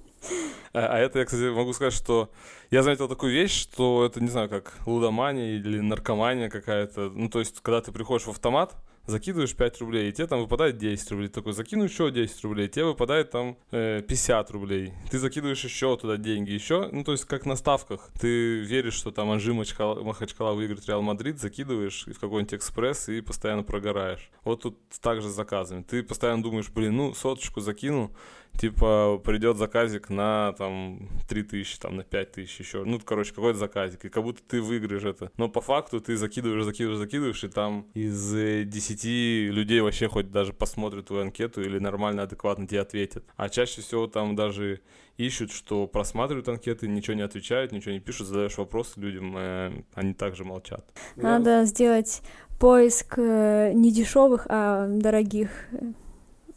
А, 0.73 0.87
а 0.87 0.97
это 0.97 1.19
я, 1.19 1.25
кстати, 1.25 1.53
могу 1.53 1.73
сказать, 1.73 1.93
что 1.93 2.29
я 2.69 2.83
заметил 2.83 3.07
такую 3.07 3.31
вещь, 3.31 3.61
что 3.61 4.05
это, 4.05 4.21
не 4.21 4.29
знаю, 4.29 4.49
как 4.49 4.73
лудомания 4.85 5.55
или 5.55 5.79
наркомания 5.79 6.49
какая-то. 6.49 7.09
Ну, 7.09 7.29
то 7.29 7.39
есть, 7.39 7.61
когда 7.61 7.81
ты 7.81 7.91
приходишь 7.91 8.27
в 8.27 8.31
автомат, 8.31 8.75
закидываешь 9.07 9.55
5 9.55 9.81
рублей, 9.81 10.09
и 10.09 10.11
тебе 10.11 10.27
там 10.27 10.41
выпадает 10.41 10.77
10 10.77 11.11
рублей. 11.11 11.29
Такой, 11.29 11.53
закину 11.53 11.83
еще 11.83 12.11
10 12.11 12.43
рублей, 12.43 12.67
тебе 12.67 12.85
выпадает 12.85 13.31
там 13.31 13.57
э, 13.71 14.01
50 14.01 14.51
рублей. 14.51 14.93
Ты 15.09 15.19
закидываешь 15.19 15.63
еще 15.63 15.95
туда 15.97 16.17
деньги, 16.17 16.51
еще, 16.51 16.89
ну, 16.91 17.03
то 17.03 17.11
есть, 17.11 17.25
как 17.25 17.45
на 17.45 17.55
ставках. 17.55 18.09
Ты 18.19 18.59
веришь, 18.59 18.95
что 18.95 19.11
там 19.11 19.31
Анжи 19.31 19.53
Махачкала, 19.53 20.01
Махачкала 20.01 20.53
выиграет 20.53 20.87
Реал 20.87 21.01
Мадрид, 21.01 21.39
закидываешь 21.39 22.05
в 22.07 22.19
какой-нибудь 22.19 22.55
экспресс 22.55 23.09
и 23.09 23.21
постоянно 23.21 23.63
прогораешь. 23.63 24.29
Вот 24.43 24.63
тут 24.63 24.77
также 25.01 25.29
с 25.29 25.33
заказами. 25.33 25.83
Ты 25.83 26.03
постоянно 26.03 26.43
думаешь, 26.43 26.69
блин, 26.69 26.95
ну, 26.97 27.13
соточку 27.13 27.61
закинул, 27.61 28.11
типа 28.59 29.21
придет 29.23 29.57
заказик 29.57 30.09
на 30.09 30.53
там 30.57 31.09
3000, 31.27 31.79
там 31.79 31.95
на 31.97 32.03
5000 32.03 32.59
еще. 32.59 32.83
Ну, 32.83 32.99
короче, 33.03 33.33
какой-то 33.33 33.59
заказик. 33.59 34.05
И 34.05 34.09
как 34.09 34.23
будто 34.23 34.41
ты 34.43 34.61
выиграешь 34.61 35.03
это. 35.03 35.31
Но 35.37 35.49
по 35.49 35.61
факту 35.61 36.01
ты 36.01 36.15
закидываешь, 36.17 36.63
закидываешь, 36.63 36.99
закидываешь, 36.99 37.43
и 37.43 37.47
там 37.47 37.87
из 37.93 38.31
10 38.31 39.05
э, 39.05 39.51
людей 39.51 39.81
вообще 39.81 40.07
хоть 40.07 40.31
даже 40.31 40.53
посмотрят 40.53 41.07
твою 41.07 41.23
анкету 41.23 41.61
или 41.61 41.79
нормально, 41.79 42.23
адекватно 42.23 42.67
тебе 42.67 42.81
ответят. 42.81 43.25
А 43.35 43.49
чаще 43.49 43.81
всего 43.81 44.07
там 44.07 44.35
даже 44.35 44.81
ищут, 45.17 45.51
что 45.51 45.87
просматривают 45.87 46.47
анкеты, 46.49 46.87
ничего 46.87 47.15
не 47.15 47.21
отвечают, 47.21 47.71
ничего 47.71 47.93
не 47.93 47.99
пишут, 47.99 48.27
задаешь 48.27 48.57
вопросы 48.57 48.99
людям, 48.99 49.35
э, 49.37 49.71
они 49.93 50.13
также 50.13 50.43
молчат. 50.43 50.85
Надо 51.15 51.65
сделать 51.65 52.21
поиск 52.59 53.17
э, 53.17 53.71
не 53.73 53.91
дешевых, 53.91 54.47
а 54.49 54.87
дорогих 54.87 55.49
э, 55.71 55.93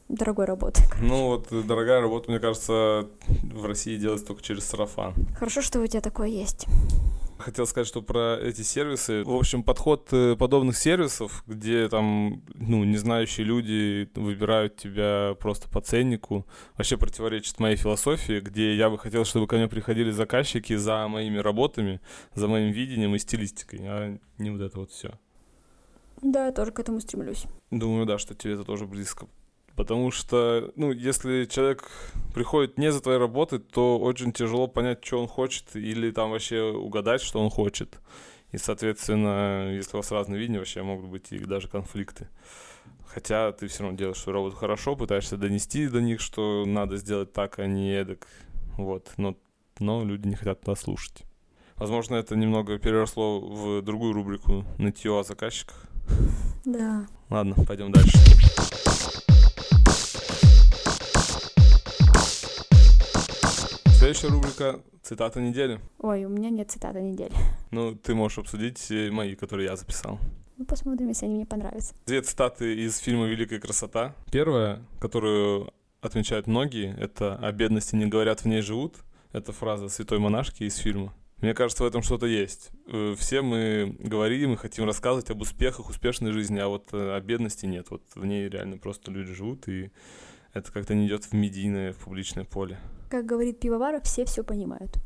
дорогой 0.09 0.47
работы. 0.47 0.83
Ну 1.01 1.27
вот 1.27 1.49
дорогая 1.67 2.01
работа, 2.01 2.31
мне 2.31 2.41
кажется, 2.41 3.09
в 3.43 3.65
России 3.67 3.97
делается 3.97 4.27
только 4.27 4.43
через 4.43 4.65
сарафан. 4.65 5.15
Хорошо, 5.39 5.63
что 5.63 5.81
у 5.81 5.87
тебя 5.87 6.01
такое 6.01 6.29
есть. 6.29 6.67
Хотел 7.39 7.69
сказать, 7.69 7.87
что 7.87 8.03
про 8.03 8.37
эти 8.37 8.63
сервисы. 8.63 9.23
В 9.23 9.33
общем, 9.33 9.63
подход 9.63 10.09
э, 10.11 10.35
подобных 10.37 10.77
сервисов, 10.77 11.45
где 11.47 11.89
там, 11.89 12.43
ну, 12.55 12.83
не 12.83 12.97
знающие 12.97 13.47
люди 13.47 14.11
выбирают 14.17 14.77
тебя 14.77 15.37
просто 15.39 15.69
по 15.69 15.81
ценнику, 15.81 16.47
вообще 16.77 16.97
противоречит 16.97 17.61
моей 17.61 17.77
философии, 17.77 18.41
где 18.41 18.75
я 18.75 18.91
бы 18.91 18.99
хотел, 18.99 19.25
чтобы 19.25 19.47
ко 19.47 19.55
мне 19.55 19.69
приходили 19.69 20.11
заказчики 20.11 20.75
за 20.75 21.07
моими 21.07 21.39
работами, 21.39 22.01
за 22.35 22.49
моим 22.49 22.73
видением 22.73 23.15
и 23.15 23.21
стилистикой, 23.21 23.81
а 23.85 24.19
не 24.39 24.51
вот 24.51 24.61
это 24.61 24.81
вот 24.81 24.91
все. 24.91 25.13
Да, 26.21 26.47
я 26.47 26.53
тоже 26.53 26.73
к 26.73 26.81
этому 26.81 27.01
стремлюсь. 27.01 27.45
Думаю, 27.71 28.05
да, 28.05 28.19
что 28.19 28.35
тебе 28.35 28.55
это 28.55 28.65
тоже 28.65 28.87
близко. 28.87 29.29
Потому 29.79 30.11
что, 30.11 30.73
ну, 30.75 30.91
если 30.91 31.45
человек 31.45 31.89
приходит 32.35 32.79
не 32.79 32.91
за 32.91 33.01
твоей 33.01 33.21
работой, 33.21 33.61
то 33.61 33.97
очень 34.01 34.33
тяжело 34.33 34.67
понять, 34.67 35.05
что 35.05 35.21
он 35.21 35.29
хочет, 35.29 35.77
или 35.77 36.11
там 36.11 36.33
вообще 36.33 36.63
угадать, 36.63 37.21
что 37.21 37.41
он 37.41 37.49
хочет. 37.49 38.01
И, 38.51 38.59
соответственно, 38.59 39.73
если 39.73 39.95
у 39.95 40.01
вас 40.01 40.11
разные 40.11 40.41
видения, 40.41 40.59
вообще 40.59 40.83
могут 40.83 41.09
быть 41.09 41.31
и 41.31 41.39
даже 41.39 41.69
конфликты. 41.69 42.27
Хотя 43.07 43.53
ты 43.53 43.69
все 43.69 43.85
равно 43.85 43.97
делаешь 43.97 44.19
свою 44.19 44.39
работу 44.39 44.57
хорошо, 44.57 44.97
пытаешься 44.97 45.37
донести 45.37 45.87
до 45.87 46.01
них, 46.01 46.21
что 46.21 46.65
надо 46.67 46.97
сделать 46.97 47.33
так, 47.33 47.61
а 47.61 47.69
не 47.69 47.93
эдак. 47.93 48.27
Вот. 48.79 49.13
Но, 49.17 49.37
но 49.79 50.05
люди 50.05 50.27
не 50.27 50.35
хотят 50.35 50.61
туда 50.61 50.75
слушать. 50.75 51.23
Возможно, 51.77 52.17
это 52.17 52.35
немного 52.35 52.81
переросло 52.81 53.39
в 53.39 53.83
другую 53.83 54.13
рубрику 54.13 54.65
«Нытье 54.77 55.21
о 55.21 55.23
заказчиках». 55.23 55.85
Да. 56.65 57.07
Ладно, 57.31 57.55
пойдем 57.65 57.93
дальше. 57.93 58.19
Следующая 64.09 64.29
рубрика 64.29 64.81
«Цитата 65.03 65.39
недели». 65.39 65.81
Ой, 65.99 66.25
у 66.25 66.31
меня 66.31 66.49
нет 66.49 66.71
цитаты 66.71 67.03
недели. 67.03 67.31
Ну, 67.71 67.95
ты 67.95 68.15
можешь 68.15 68.39
обсудить 68.39 68.91
э, 68.91 69.11
мои, 69.11 69.35
которые 69.35 69.67
я 69.67 69.77
записал. 69.77 70.19
Ну, 70.57 70.65
посмотрим, 70.65 71.09
если 71.09 71.27
они 71.27 71.35
мне 71.35 71.45
понравятся. 71.45 71.93
Две 72.07 72.23
цитаты 72.23 72.75
из 72.75 72.97
фильма 72.97 73.27
«Великая 73.27 73.61
красота». 73.61 74.15
Первая, 74.33 74.83
которую 74.99 75.75
отмечают 76.01 76.47
многие, 76.47 76.97
это 76.99 77.37
«О 77.37 77.53
бедности 77.53 77.97
не 77.97 78.07
говорят, 78.07 78.41
в 78.41 78.47
ней 78.47 78.63
живут». 78.63 78.97
Это 79.33 79.53
фраза 79.53 79.91
святой 79.91 80.19
монашки 80.21 80.63
из 80.63 80.77
фильма. 80.77 81.13
Мне 81.43 81.53
кажется, 81.53 81.85
в 81.85 81.87
этом 81.87 82.03
что-то 82.03 82.25
есть. 82.25 82.71
Э, 82.87 83.15
все 83.19 83.43
мы 83.43 83.95
говорим 83.99 84.55
и 84.55 84.57
хотим 84.57 84.87
рассказывать 84.87 85.29
об 85.29 85.43
успехах, 85.43 85.91
успешной 85.91 86.33
жизни, 86.33 86.59
а 86.61 86.69
вот 86.69 86.95
э, 86.95 87.15
о 87.15 87.21
бедности 87.21 87.67
нет. 87.67 87.89
Вот 87.91 88.05
в 88.15 88.25
ней 88.25 88.49
реально 88.49 88.79
просто 88.79 89.11
люди 89.11 89.35
живут, 89.35 89.69
и 89.69 89.91
это 90.53 90.73
как-то 90.73 90.95
не 90.95 91.07
идет 91.07 91.25
в 91.25 91.33
медийное, 91.33 91.93
в 91.93 91.97
публичное 91.97 92.45
поле. 92.45 92.79
Как 93.11 93.27
говорит 93.27 93.61
пивовар, 93.61 94.01
все 94.03 94.25
все 94.25 94.43
понимают. 94.45 94.99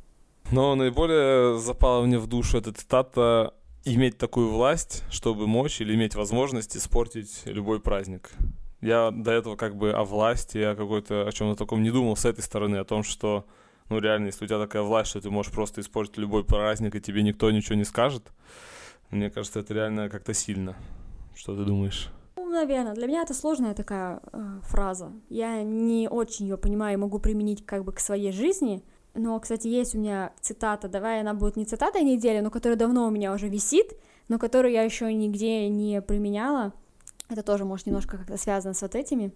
Но 0.50 0.74
наиболее 0.74 1.58
запала 1.58 2.04
мне 2.04 2.18
в 2.18 2.26
душу 2.26 2.58
эта 2.58 2.72
цитата 2.72 3.54
иметь 3.84 4.18
такую 4.18 4.50
власть, 4.50 5.02
чтобы 5.10 5.46
мочь 5.46 5.80
или 5.80 5.94
иметь 5.94 6.14
возможность 6.14 6.76
испортить 6.76 7.42
любой 7.46 7.80
праздник. 7.80 8.30
Я 8.80 9.10
до 9.10 9.30
этого 9.30 9.56
как 9.56 9.76
бы 9.76 9.92
о 9.92 10.04
власти, 10.04 10.58
о 10.58 10.74
какой-то, 10.74 11.26
о 11.26 11.32
чем-то 11.32 11.56
таком 11.56 11.82
не 11.82 11.90
думал 11.90 12.16
с 12.16 12.24
этой 12.24 12.42
стороны, 12.42 12.76
о 12.76 12.84
том, 12.84 13.02
что, 13.02 13.46
ну 13.88 13.98
реально, 13.98 14.26
если 14.26 14.44
у 14.44 14.48
тебя 14.48 14.58
такая 14.58 14.82
власть, 14.82 15.10
что 15.10 15.20
ты 15.20 15.30
можешь 15.30 15.52
просто 15.52 15.80
испортить 15.80 16.18
любой 16.18 16.44
праздник, 16.44 16.94
и 16.96 17.00
тебе 17.00 17.22
никто 17.22 17.50
ничего 17.50 17.76
не 17.76 17.84
скажет, 17.84 18.32
мне 19.10 19.30
кажется, 19.30 19.60
это 19.60 19.74
реально 19.74 20.08
как-то 20.08 20.34
сильно. 20.34 20.76
Что 21.34 21.56
ты 21.56 21.64
думаешь? 21.64 22.10
Наверное. 22.52 22.94
Для 22.94 23.06
меня 23.06 23.22
это 23.22 23.34
сложная 23.34 23.74
такая 23.74 24.20
э, 24.32 24.60
фраза. 24.62 25.12
Я 25.28 25.62
не 25.62 26.08
очень 26.08 26.46
ее 26.46 26.56
понимаю 26.56 26.94
и 26.94 27.00
могу 27.00 27.18
применить 27.18 27.66
как 27.66 27.84
бы 27.84 27.92
к 27.92 28.00
своей 28.00 28.32
жизни. 28.32 28.84
Но, 29.14 29.38
кстати, 29.40 29.66
есть 29.66 29.94
у 29.94 29.98
меня 29.98 30.32
цитата, 30.40 30.88
давай 30.88 31.20
она 31.20 31.34
будет 31.34 31.56
не 31.56 31.64
цитата 31.64 32.00
недели, 32.00 32.40
но 32.40 32.50
которая 32.50 32.78
давно 32.78 33.06
у 33.06 33.10
меня 33.10 33.32
уже 33.32 33.48
висит, 33.48 33.92
но 34.28 34.38
которую 34.38 34.72
я 34.72 34.82
еще 34.82 35.12
нигде 35.12 35.68
не 35.68 36.00
применяла. 36.00 36.72
Это 37.28 37.42
тоже, 37.42 37.64
может, 37.64 37.86
немножко 37.86 38.16
как-то 38.16 38.36
связано 38.36 38.74
с 38.74 38.82
вот 38.82 38.94
этими. 38.94 39.32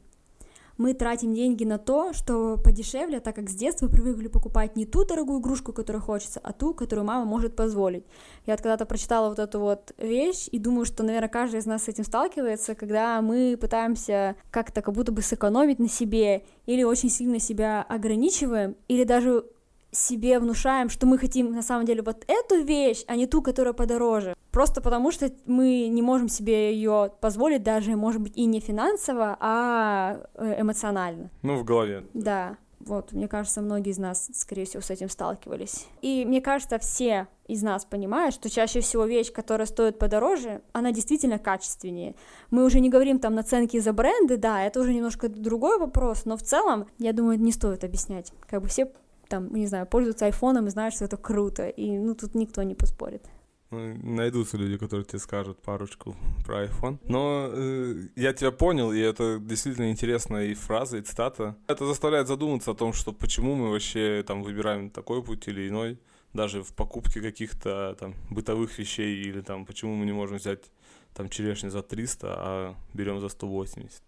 Мы 0.79 0.95
тратим 0.95 1.35
деньги 1.35 1.65
на 1.65 1.79
то, 1.79 2.12
что 2.12 2.57
подешевле, 2.57 3.21
так 3.21 3.37
как 3.37 3.49
с 3.49 3.55
детства 3.55 3.89
привыкли 3.89 4.29
покупать 4.29 4.77
не 4.77 4.87
ту 4.87 5.05
дорогую 5.05 5.41
игрушку, 5.41 5.73
которую 5.73 6.03
хочется, 6.03 6.41
а 6.43 6.53
ту, 6.53 6.75
которую 6.75 7.05
мама 7.07 7.25
может 7.25 7.57
позволить. 7.57 8.05
Я 8.47 8.55
вот 8.55 8.62
когда-то 8.62 8.87
прочитала 8.87 9.29
вот 9.29 9.39
эту 9.39 9.61
вот 9.61 9.93
вещь 9.99 10.49
и 10.53 10.59
думаю, 10.59 10.85
что, 10.85 11.03
наверное, 11.03 11.29
каждый 11.29 11.61
из 11.61 11.67
нас 11.67 11.85
с 11.85 11.89
этим 11.89 12.05
сталкивается, 12.05 12.75
когда 12.75 13.21
мы 13.23 13.57
пытаемся 13.61 14.37
как-то 14.51 14.83
как 14.83 14.95
будто 14.95 15.12
бы 15.12 15.23
сэкономить 15.23 15.79
на 15.79 15.89
себе 15.89 16.45
или 16.67 16.83
очень 16.83 17.11
сильно 17.11 17.39
себя 17.39 17.83
ограничиваем, 17.83 18.77
или 18.89 19.05
даже 19.05 19.45
себе 19.92 20.38
внушаем, 20.38 20.88
что 20.88 21.07
мы 21.07 21.18
хотим 21.18 21.53
на 21.53 21.62
самом 21.62 21.87
деле 21.87 22.03
вот 22.03 22.25
эту 22.29 22.62
вещь, 22.62 23.05
а 23.07 23.16
не 23.16 23.27
ту, 23.27 23.42
которая 23.42 23.72
подороже. 23.72 24.35
Просто 24.51 24.81
потому 24.81 25.11
что 25.11 25.31
мы 25.46 25.88
не 25.88 26.03
можем 26.03 26.29
себе 26.29 26.75
ее 26.75 27.12
позволить 27.20 27.62
даже, 27.62 27.96
может 27.96 28.22
быть, 28.22 28.37
и 28.37 28.46
не 28.46 28.61
финансово, 28.61 29.37
а 29.40 30.20
э, 30.35 30.61
эмоционально. 30.61 31.31
Ну, 31.42 31.57
в 31.57 31.64
голове. 31.64 32.05
Да. 32.14 32.57
Вот, 32.81 33.12
мне 33.12 33.27
кажется, 33.27 33.61
многие 33.62 33.90
из 33.90 33.99
нас, 33.99 34.31
скорее 34.33 34.64
всего, 34.64 34.81
с 34.81 34.90
этим 34.90 35.09
сталкивались. 35.09 35.87
И 36.03 36.25
мне 36.25 36.40
кажется, 36.40 36.79
все 36.79 37.27
из 37.49 37.62
нас 37.62 37.85
понимают, 37.85 38.35
что 38.35 38.49
чаще 38.49 38.81
всего 38.81 39.05
вещь, 39.07 39.33
которая 39.33 39.66
стоит 39.66 39.99
подороже, 39.99 40.62
она 40.72 40.92
действительно 40.92 41.38
качественнее. 41.38 42.14
Мы 42.51 42.64
уже 42.64 42.79
не 42.81 42.88
говорим 42.88 43.18
там 43.18 43.35
наценки 43.35 43.79
за 43.81 43.92
бренды, 43.92 44.37
да, 44.37 44.62
это 44.62 44.81
уже 44.81 44.94
немножко 44.94 45.29
другой 45.29 45.79
вопрос, 45.79 46.27
но 46.27 46.37
в 46.37 46.42
целом, 46.42 46.87
я 46.99 47.12
думаю, 47.12 47.40
не 47.40 47.51
стоит 47.51 47.83
объяснять. 47.83 48.33
Как 48.49 48.62
бы 48.62 48.68
все 48.68 48.92
там, 49.29 49.55
не 49.55 49.67
знаю, 49.67 49.87
пользуются 49.87 50.27
айфоном 50.27 50.67
и 50.67 50.71
знают, 50.71 50.95
что 50.95 51.05
это 51.05 51.17
круто, 51.17 51.69
и, 51.69 51.99
ну, 51.99 52.15
тут 52.15 52.35
никто 52.35 52.62
не 52.62 52.75
поспорит. 52.75 53.23
Ну, 53.71 53.97
найдутся 54.03 54.57
люди, 54.57 54.79
которые 54.79 55.05
тебе 55.05 55.19
скажут 55.19 55.61
парочку 55.61 56.15
про 56.45 56.65
iPhone. 56.65 56.99
Но 57.09 57.51
э, 57.53 58.09
я 58.15 58.33
тебя 58.33 58.53
понял, 58.53 58.93
и 58.93 59.01
это 59.01 59.39
действительно 59.41 59.91
интересная 59.91 60.47
и 60.47 60.55
фраза, 60.55 60.99
и 60.99 61.03
цитата. 61.03 61.57
Это 61.67 61.85
заставляет 61.85 62.29
задуматься 62.29 62.71
о 62.71 62.75
том, 62.75 62.93
что 62.93 63.12
почему 63.12 63.57
мы 63.57 63.71
вообще 63.71 64.25
там 64.27 64.45
выбираем 64.45 64.91
такой 64.91 65.21
путь 65.23 65.49
или 65.49 65.69
иной, 65.69 65.99
даже 66.33 66.62
в 66.62 66.73
покупке 66.75 67.21
каких-то 67.21 67.97
там 67.99 68.15
бытовых 68.31 68.79
вещей, 68.79 69.21
или 69.23 69.41
там 69.41 69.67
почему 69.67 69.97
мы 69.97 70.07
не 70.07 70.12
можем 70.12 70.37
взять 70.37 70.71
там 71.12 71.29
черешню 71.29 71.71
за 71.71 71.83
300, 71.83 72.27
а 72.29 72.75
берем 72.95 73.21
за 73.21 73.29
180. 73.29 74.01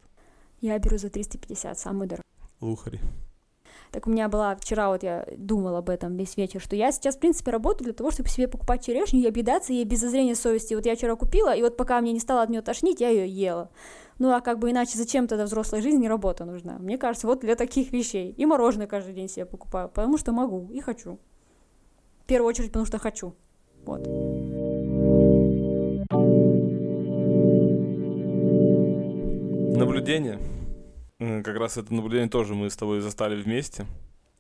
Я 0.61 0.79
беру 0.79 0.99
за 0.99 1.11
350, 1.11 1.79
самый 1.79 2.07
дорогой. 2.07 2.25
Лухари. 2.61 3.01
Так 3.91 4.07
у 4.07 4.11
меня 4.11 4.29
была 4.29 4.55
вчера, 4.57 4.89
вот 4.91 5.03
я 5.03 5.27
думала 5.37 5.79
об 5.79 5.89
этом 5.89 6.17
весь 6.17 6.37
вечер, 6.37 6.61
что 6.61 6.77
я 6.77 6.93
сейчас, 6.93 7.17
в 7.17 7.21
принципе, 7.21 7.51
работаю 7.51 7.85
для 7.85 7.95
того, 7.95 8.11
чтобы 8.11 8.29
себе 8.29 8.47
покупать 8.49 8.85
черешню 8.85 9.21
и 9.21 9.27
объедаться 9.27 9.73
ей 9.73 9.85
без 9.85 10.01
зазрения 10.01 10.35
совести. 10.35 10.75
Вот 10.75 10.85
я 10.87 10.95
вчера 10.95 11.17
купила, 11.17 11.55
и 11.55 11.63
вот 11.63 11.77
пока 11.77 12.01
мне 12.01 12.13
не 12.13 12.21
стало 12.21 12.43
от 12.43 12.51
нее 12.51 12.61
тошнить, 12.61 13.01
я 13.01 13.09
ее 13.09 13.29
ела. 13.29 13.71
Ну 14.19 14.35
а 14.35 14.41
как 14.41 14.59
бы 14.59 14.71
иначе 14.71 14.99
зачем 14.99 15.27
тогда 15.27 15.45
взрослой 15.45 15.81
жизни 15.81 16.07
работа 16.07 16.45
нужна? 16.45 16.79
Мне 16.79 16.99
кажется, 16.99 17.27
вот 17.27 17.41
для 17.41 17.55
таких 17.55 17.93
вещей. 17.93 18.35
И 18.37 18.47
мороженое 18.47 18.87
каждый 18.87 19.15
день 19.15 19.29
себе 19.29 19.47
покупаю, 19.47 19.89
потому 19.89 20.19
что 20.19 20.33
могу 20.33 20.69
и 20.73 20.81
хочу. 20.81 21.19
В 22.25 22.27
первую 22.27 22.49
очередь, 22.49 22.69
потому 22.69 22.85
что 22.85 22.99
хочу. 22.99 23.35
Вот. 23.85 24.07
Наблюдение 29.77 30.39
как 31.19 31.57
раз 31.57 31.77
это 31.77 31.93
наблюдение 31.93 32.29
тоже 32.29 32.55
мы 32.55 32.71
с 32.71 32.77
тобой 32.77 33.01
застали 33.01 33.41
вместе. 33.41 33.87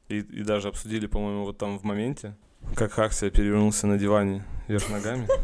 И, 0.09 0.19
и 0.21 0.43
даже 0.45 0.69
обсудили, 0.69 1.07
по-моему, 1.07 1.45
вот 1.45 1.59
там 1.59 1.79
в 1.79 1.83
моменте, 1.83 2.37
как 2.75 2.93
Хаксия 2.93 3.31
перевернулся 3.31 3.87
на 3.87 3.99
диване 3.99 4.45
вверх 4.69 4.88
ногами. 4.88 5.29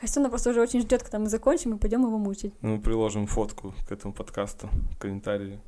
Хасюна 0.00 0.30
просто 0.30 0.50
уже 0.50 0.60
очень 0.60 0.80
ждет, 0.80 1.02
когда 1.02 1.18
мы 1.18 1.28
закончим, 1.28 1.74
и 1.74 1.78
пойдем 1.78 2.02
его 2.02 2.16
мучить. 2.16 2.54
Ну, 2.62 2.76
мы 2.76 2.80
приложим 2.80 3.26
фотку 3.26 3.74
к 3.86 3.92
этому 3.92 4.14
подкасту, 4.14 4.68
в 4.92 4.98
комментарии, 4.98 5.60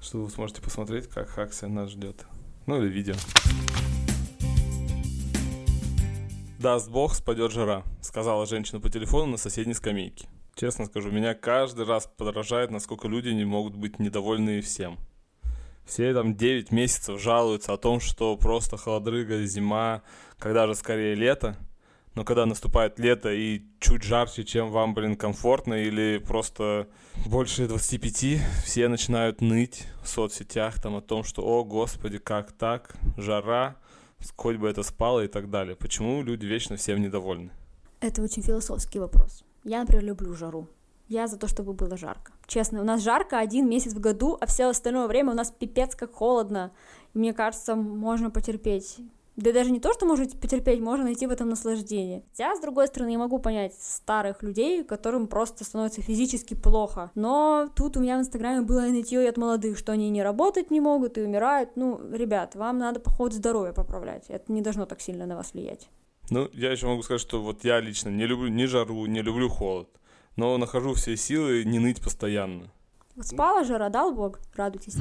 что 0.00 0.22
вы 0.22 0.30
сможете 0.30 0.60
посмотреть, 0.60 1.08
как 1.08 1.28
Хаксия 1.28 1.68
нас 1.68 1.90
ждет. 1.90 2.26
Ну 2.66 2.82
или 2.82 2.88
видео. 2.88 3.14
Даст 6.58 6.90
бог, 6.90 7.14
спадет 7.14 7.52
жара, 7.52 7.84
сказала 8.02 8.44
женщина 8.44 8.80
по 8.80 8.90
телефону 8.90 9.32
на 9.32 9.36
соседней 9.38 9.74
скамейке. 9.74 10.28
Честно 10.60 10.84
скажу, 10.84 11.10
меня 11.10 11.32
каждый 11.32 11.86
раз 11.86 12.06
подражает, 12.18 12.70
насколько 12.70 13.08
люди 13.08 13.30
не 13.30 13.46
могут 13.46 13.76
быть 13.76 13.98
недовольны 13.98 14.60
всем. 14.60 14.98
Все 15.86 16.12
там 16.12 16.36
9 16.36 16.70
месяцев 16.70 17.18
жалуются 17.18 17.72
о 17.72 17.78
том, 17.78 17.98
что 17.98 18.36
просто 18.36 18.76
холодрыга, 18.76 19.42
зима, 19.46 20.02
когда 20.38 20.66
же 20.66 20.74
скорее 20.74 21.14
лето. 21.14 21.56
Но 22.14 22.24
когда 22.24 22.44
наступает 22.44 22.98
лето 22.98 23.32
и 23.32 23.62
чуть 23.78 24.02
жарче, 24.02 24.44
чем 24.44 24.70
вам, 24.70 24.92
блин, 24.92 25.16
комфортно, 25.16 25.72
или 25.72 26.18
просто 26.18 26.88
больше 27.24 27.66
25, 27.66 28.42
все 28.62 28.88
начинают 28.88 29.40
ныть 29.40 29.86
в 30.02 30.08
соцсетях 30.10 30.78
там 30.78 30.94
о 30.94 31.00
том, 31.00 31.24
что, 31.24 31.42
о, 31.42 31.64
господи, 31.64 32.18
как 32.18 32.52
так, 32.52 32.96
жара, 33.16 33.78
хоть 34.36 34.56
бы 34.56 34.68
это 34.68 34.82
спало 34.82 35.24
и 35.24 35.28
так 35.28 35.48
далее. 35.48 35.74
Почему 35.74 36.22
люди 36.22 36.44
вечно 36.44 36.76
всем 36.76 37.00
недовольны? 37.00 37.50
Это 38.00 38.20
очень 38.20 38.42
философский 38.42 38.98
вопрос. 38.98 39.42
Я, 39.64 39.80
например, 39.80 40.04
люблю 40.04 40.34
жару. 40.34 40.68
Я 41.08 41.26
за 41.26 41.36
то, 41.36 41.48
чтобы 41.48 41.72
было 41.72 41.96
жарко. 41.96 42.32
Честно, 42.46 42.80
у 42.80 42.84
нас 42.84 43.02
жарко 43.02 43.38
один 43.38 43.68
месяц 43.68 43.92
в 43.92 44.00
году, 44.00 44.38
а 44.40 44.46
все 44.46 44.66
остальное 44.66 45.08
время 45.08 45.32
у 45.32 45.34
нас 45.34 45.50
пипец 45.50 45.96
как 45.96 46.12
холодно. 46.12 46.70
Мне 47.14 47.32
кажется, 47.32 47.74
можно 47.74 48.30
потерпеть. 48.30 48.98
Да 49.36 49.52
даже 49.52 49.70
не 49.70 49.80
то, 49.80 49.92
что 49.92 50.06
можно 50.06 50.26
потерпеть, 50.26 50.80
можно 50.80 51.04
найти 51.04 51.26
в 51.26 51.30
этом 51.30 51.48
наслаждение. 51.48 52.22
Хотя, 52.30 52.54
с 52.54 52.60
другой 52.60 52.88
стороны, 52.88 53.10
я 53.10 53.18
могу 53.18 53.38
понять 53.38 53.74
старых 53.74 54.42
людей, 54.42 54.84
которым 54.84 55.28
просто 55.28 55.64
становится 55.64 56.02
физически 56.02 56.54
плохо. 56.54 57.10
Но 57.14 57.68
тут 57.74 57.96
у 57.96 58.00
меня 58.00 58.18
в 58.18 58.20
Инстаграме 58.20 58.60
было 58.60 58.82
нытье 58.82 59.28
от 59.28 59.36
молодых, 59.36 59.78
что 59.78 59.92
они 59.92 60.10
не 60.10 60.22
работать 60.22 60.70
не 60.70 60.80
могут 60.80 61.16
и 61.16 61.22
умирают. 61.22 61.70
Ну, 61.74 61.98
ребят, 62.12 62.54
вам 62.54 62.78
надо, 62.78 63.00
походу, 63.00 63.34
здоровье 63.34 63.72
поправлять. 63.72 64.24
Это 64.28 64.52
не 64.52 64.62
должно 64.62 64.84
так 64.84 65.00
сильно 65.00 65.26
на 65.26 65.36
вас 65.36 65.54
влиять. 65.54 65.88
Ну, 66.30 66.48
я 66.52 66.70
еще 66.70 66.86
могу 66.86 67.02
сказать, 67.02 67.20
что 67.20 67.42
вот 67.42 67.64
я 67.64 67.80
лично 67.80 68.08
не 68.08 68.24
люблю 68.24 68.48
ни 68.48 68.64
жару, 68.64 69.04
не 69.06 69.20
люблю 69.20 69.48
холод. 69.48 69.88
Но 70.36 70.56
нахожу 70.58 70.94
все 70.94 71.16
силы 71.16 71.64
не 71.64 71.80
ныть 71.80 72.00
постоянно. 72.00 72.70
Спала 73.20 73.64
жара, 73.64 73.88
дал 73.88 74.12
Бог, 74.12 74.38
радуйтесь. 74.54 74.94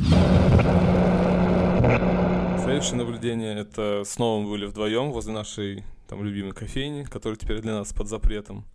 Следующее 2.64 2.96
наблюдение— 2.96 3.56
это 3.60 4.04
снова 4.06 4.42
мы 4.42 4.50
были 4.50 4.66
вдвоем 4.66 5.12
возле 5.12 5.34
нашей 5.34 5.84
там 6.08 6.24
любимой 6.24 6.54
кофейни, 6.54 7.04
которая 7.04 7.38
теперь 7.38 7.62
для 7.62 7.74
нас 7.74 7.94
под 7.94 8.08
запретом. 8.08 8.66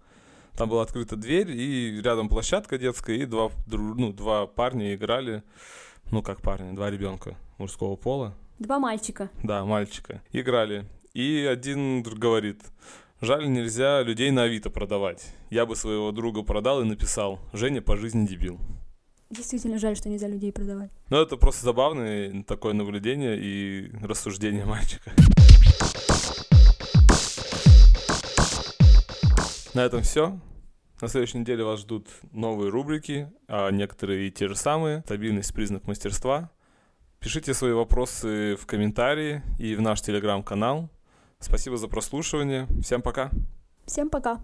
Там 0.57 0.69
была 0.69 0.83
открыта 0.83 1.17
дверь, 1.17 1.51
и 1.51 2.01
рядом 2.01 2.29
площадка 2.29 2.79
детская, 2.79 3.17
и 3.17 3.27
два, 3.27 3.51
ну, 3.67 4.12
два 4.12 4.47
парня 4.47 4.95
играли, 4.95 5.43
ну 6.12 6.23
как 6.23 6.40
парни, 6.40 6.75
два 6.75 6.88
ребенка 6.90 7.35
мужского 7.59 7.97
пола. 7.97 8.35
Два 8.61 8.79
мальчика. 8.79 9.31
Да, 9.43 9.64
мальчика. 9.64 10.23
Играли. 10.33 10.87
И 11.14 11.48
один 11.48 12.03
говорит, 12.03 12.61
жаль, 13.20 13.48
нельзя 13.48 14.03
людей 14.03 14.33
на 14.33 14.42
Авито 14.42 14.68
продавать. 14.68 15.24
Я 15.48 15.64
бы 15.64 15.77
своего 15.77 16.11
друга 16.11 16.42
продал 16.42 16.81
и 16.81 16.85
написал, 16.85 17.38
Женя 17.53 17.81
по 17.83 17.96
жизни 17.96 18.27
дебил. 18.27 18.59
Действительно 19.31 19.79
жаль, 19.79 19.96
что 19.96 20.09
нельзя 20.09 20.27
людей 20.27 20.53
продавать. 20.53 20.90
Ну, 21.11 21.18
это 21.18 21.37
просто 21.37 21.64
забавное 21.64 22.42
такое 22.42 22.72
наблюдение 22.72 23.38
и 23.40 23.92
рассуждение 24.03 24.64
мальчика. 24.64 25.12
На 29.72 29.85
этом 29.85 30.03
все. 30.03 30.37
На 31.00 31.07
следующей 31.07 31.38
неделе 31.38 31.62
вас 31.62 31.83
ждут 31.83 32.09
новые 32.33 32.70
рубрики, 32.70 33.31
а 33.46 33.70
некоторые 33.70 34.27
и 34.27 34.31
те 34.33 34.48
же 34.48 34.57
самые. 34.57 35.03
Стабильность– 35.03 35.55
признак 35.55 35.87
мастерства. 35.87 36.50
Пишите 37.20 37.55
свои 37.55 37.70
вопросы 37.72 38.57
в 38.57 38.66
комментарии 38.66 39.42
и 39.61 39.77
в 39.77 39.81
наш 39.81 40.03
телеграм-канал. 40.03 40.90
Спасибо 41.40 41.77
за 41.77 41.88
прослушивание. 41.88 42.66
Всем 42.83 43.03
пока. 43.03 43.31
Всем 43.87 44.09
пока. 44.11 44.40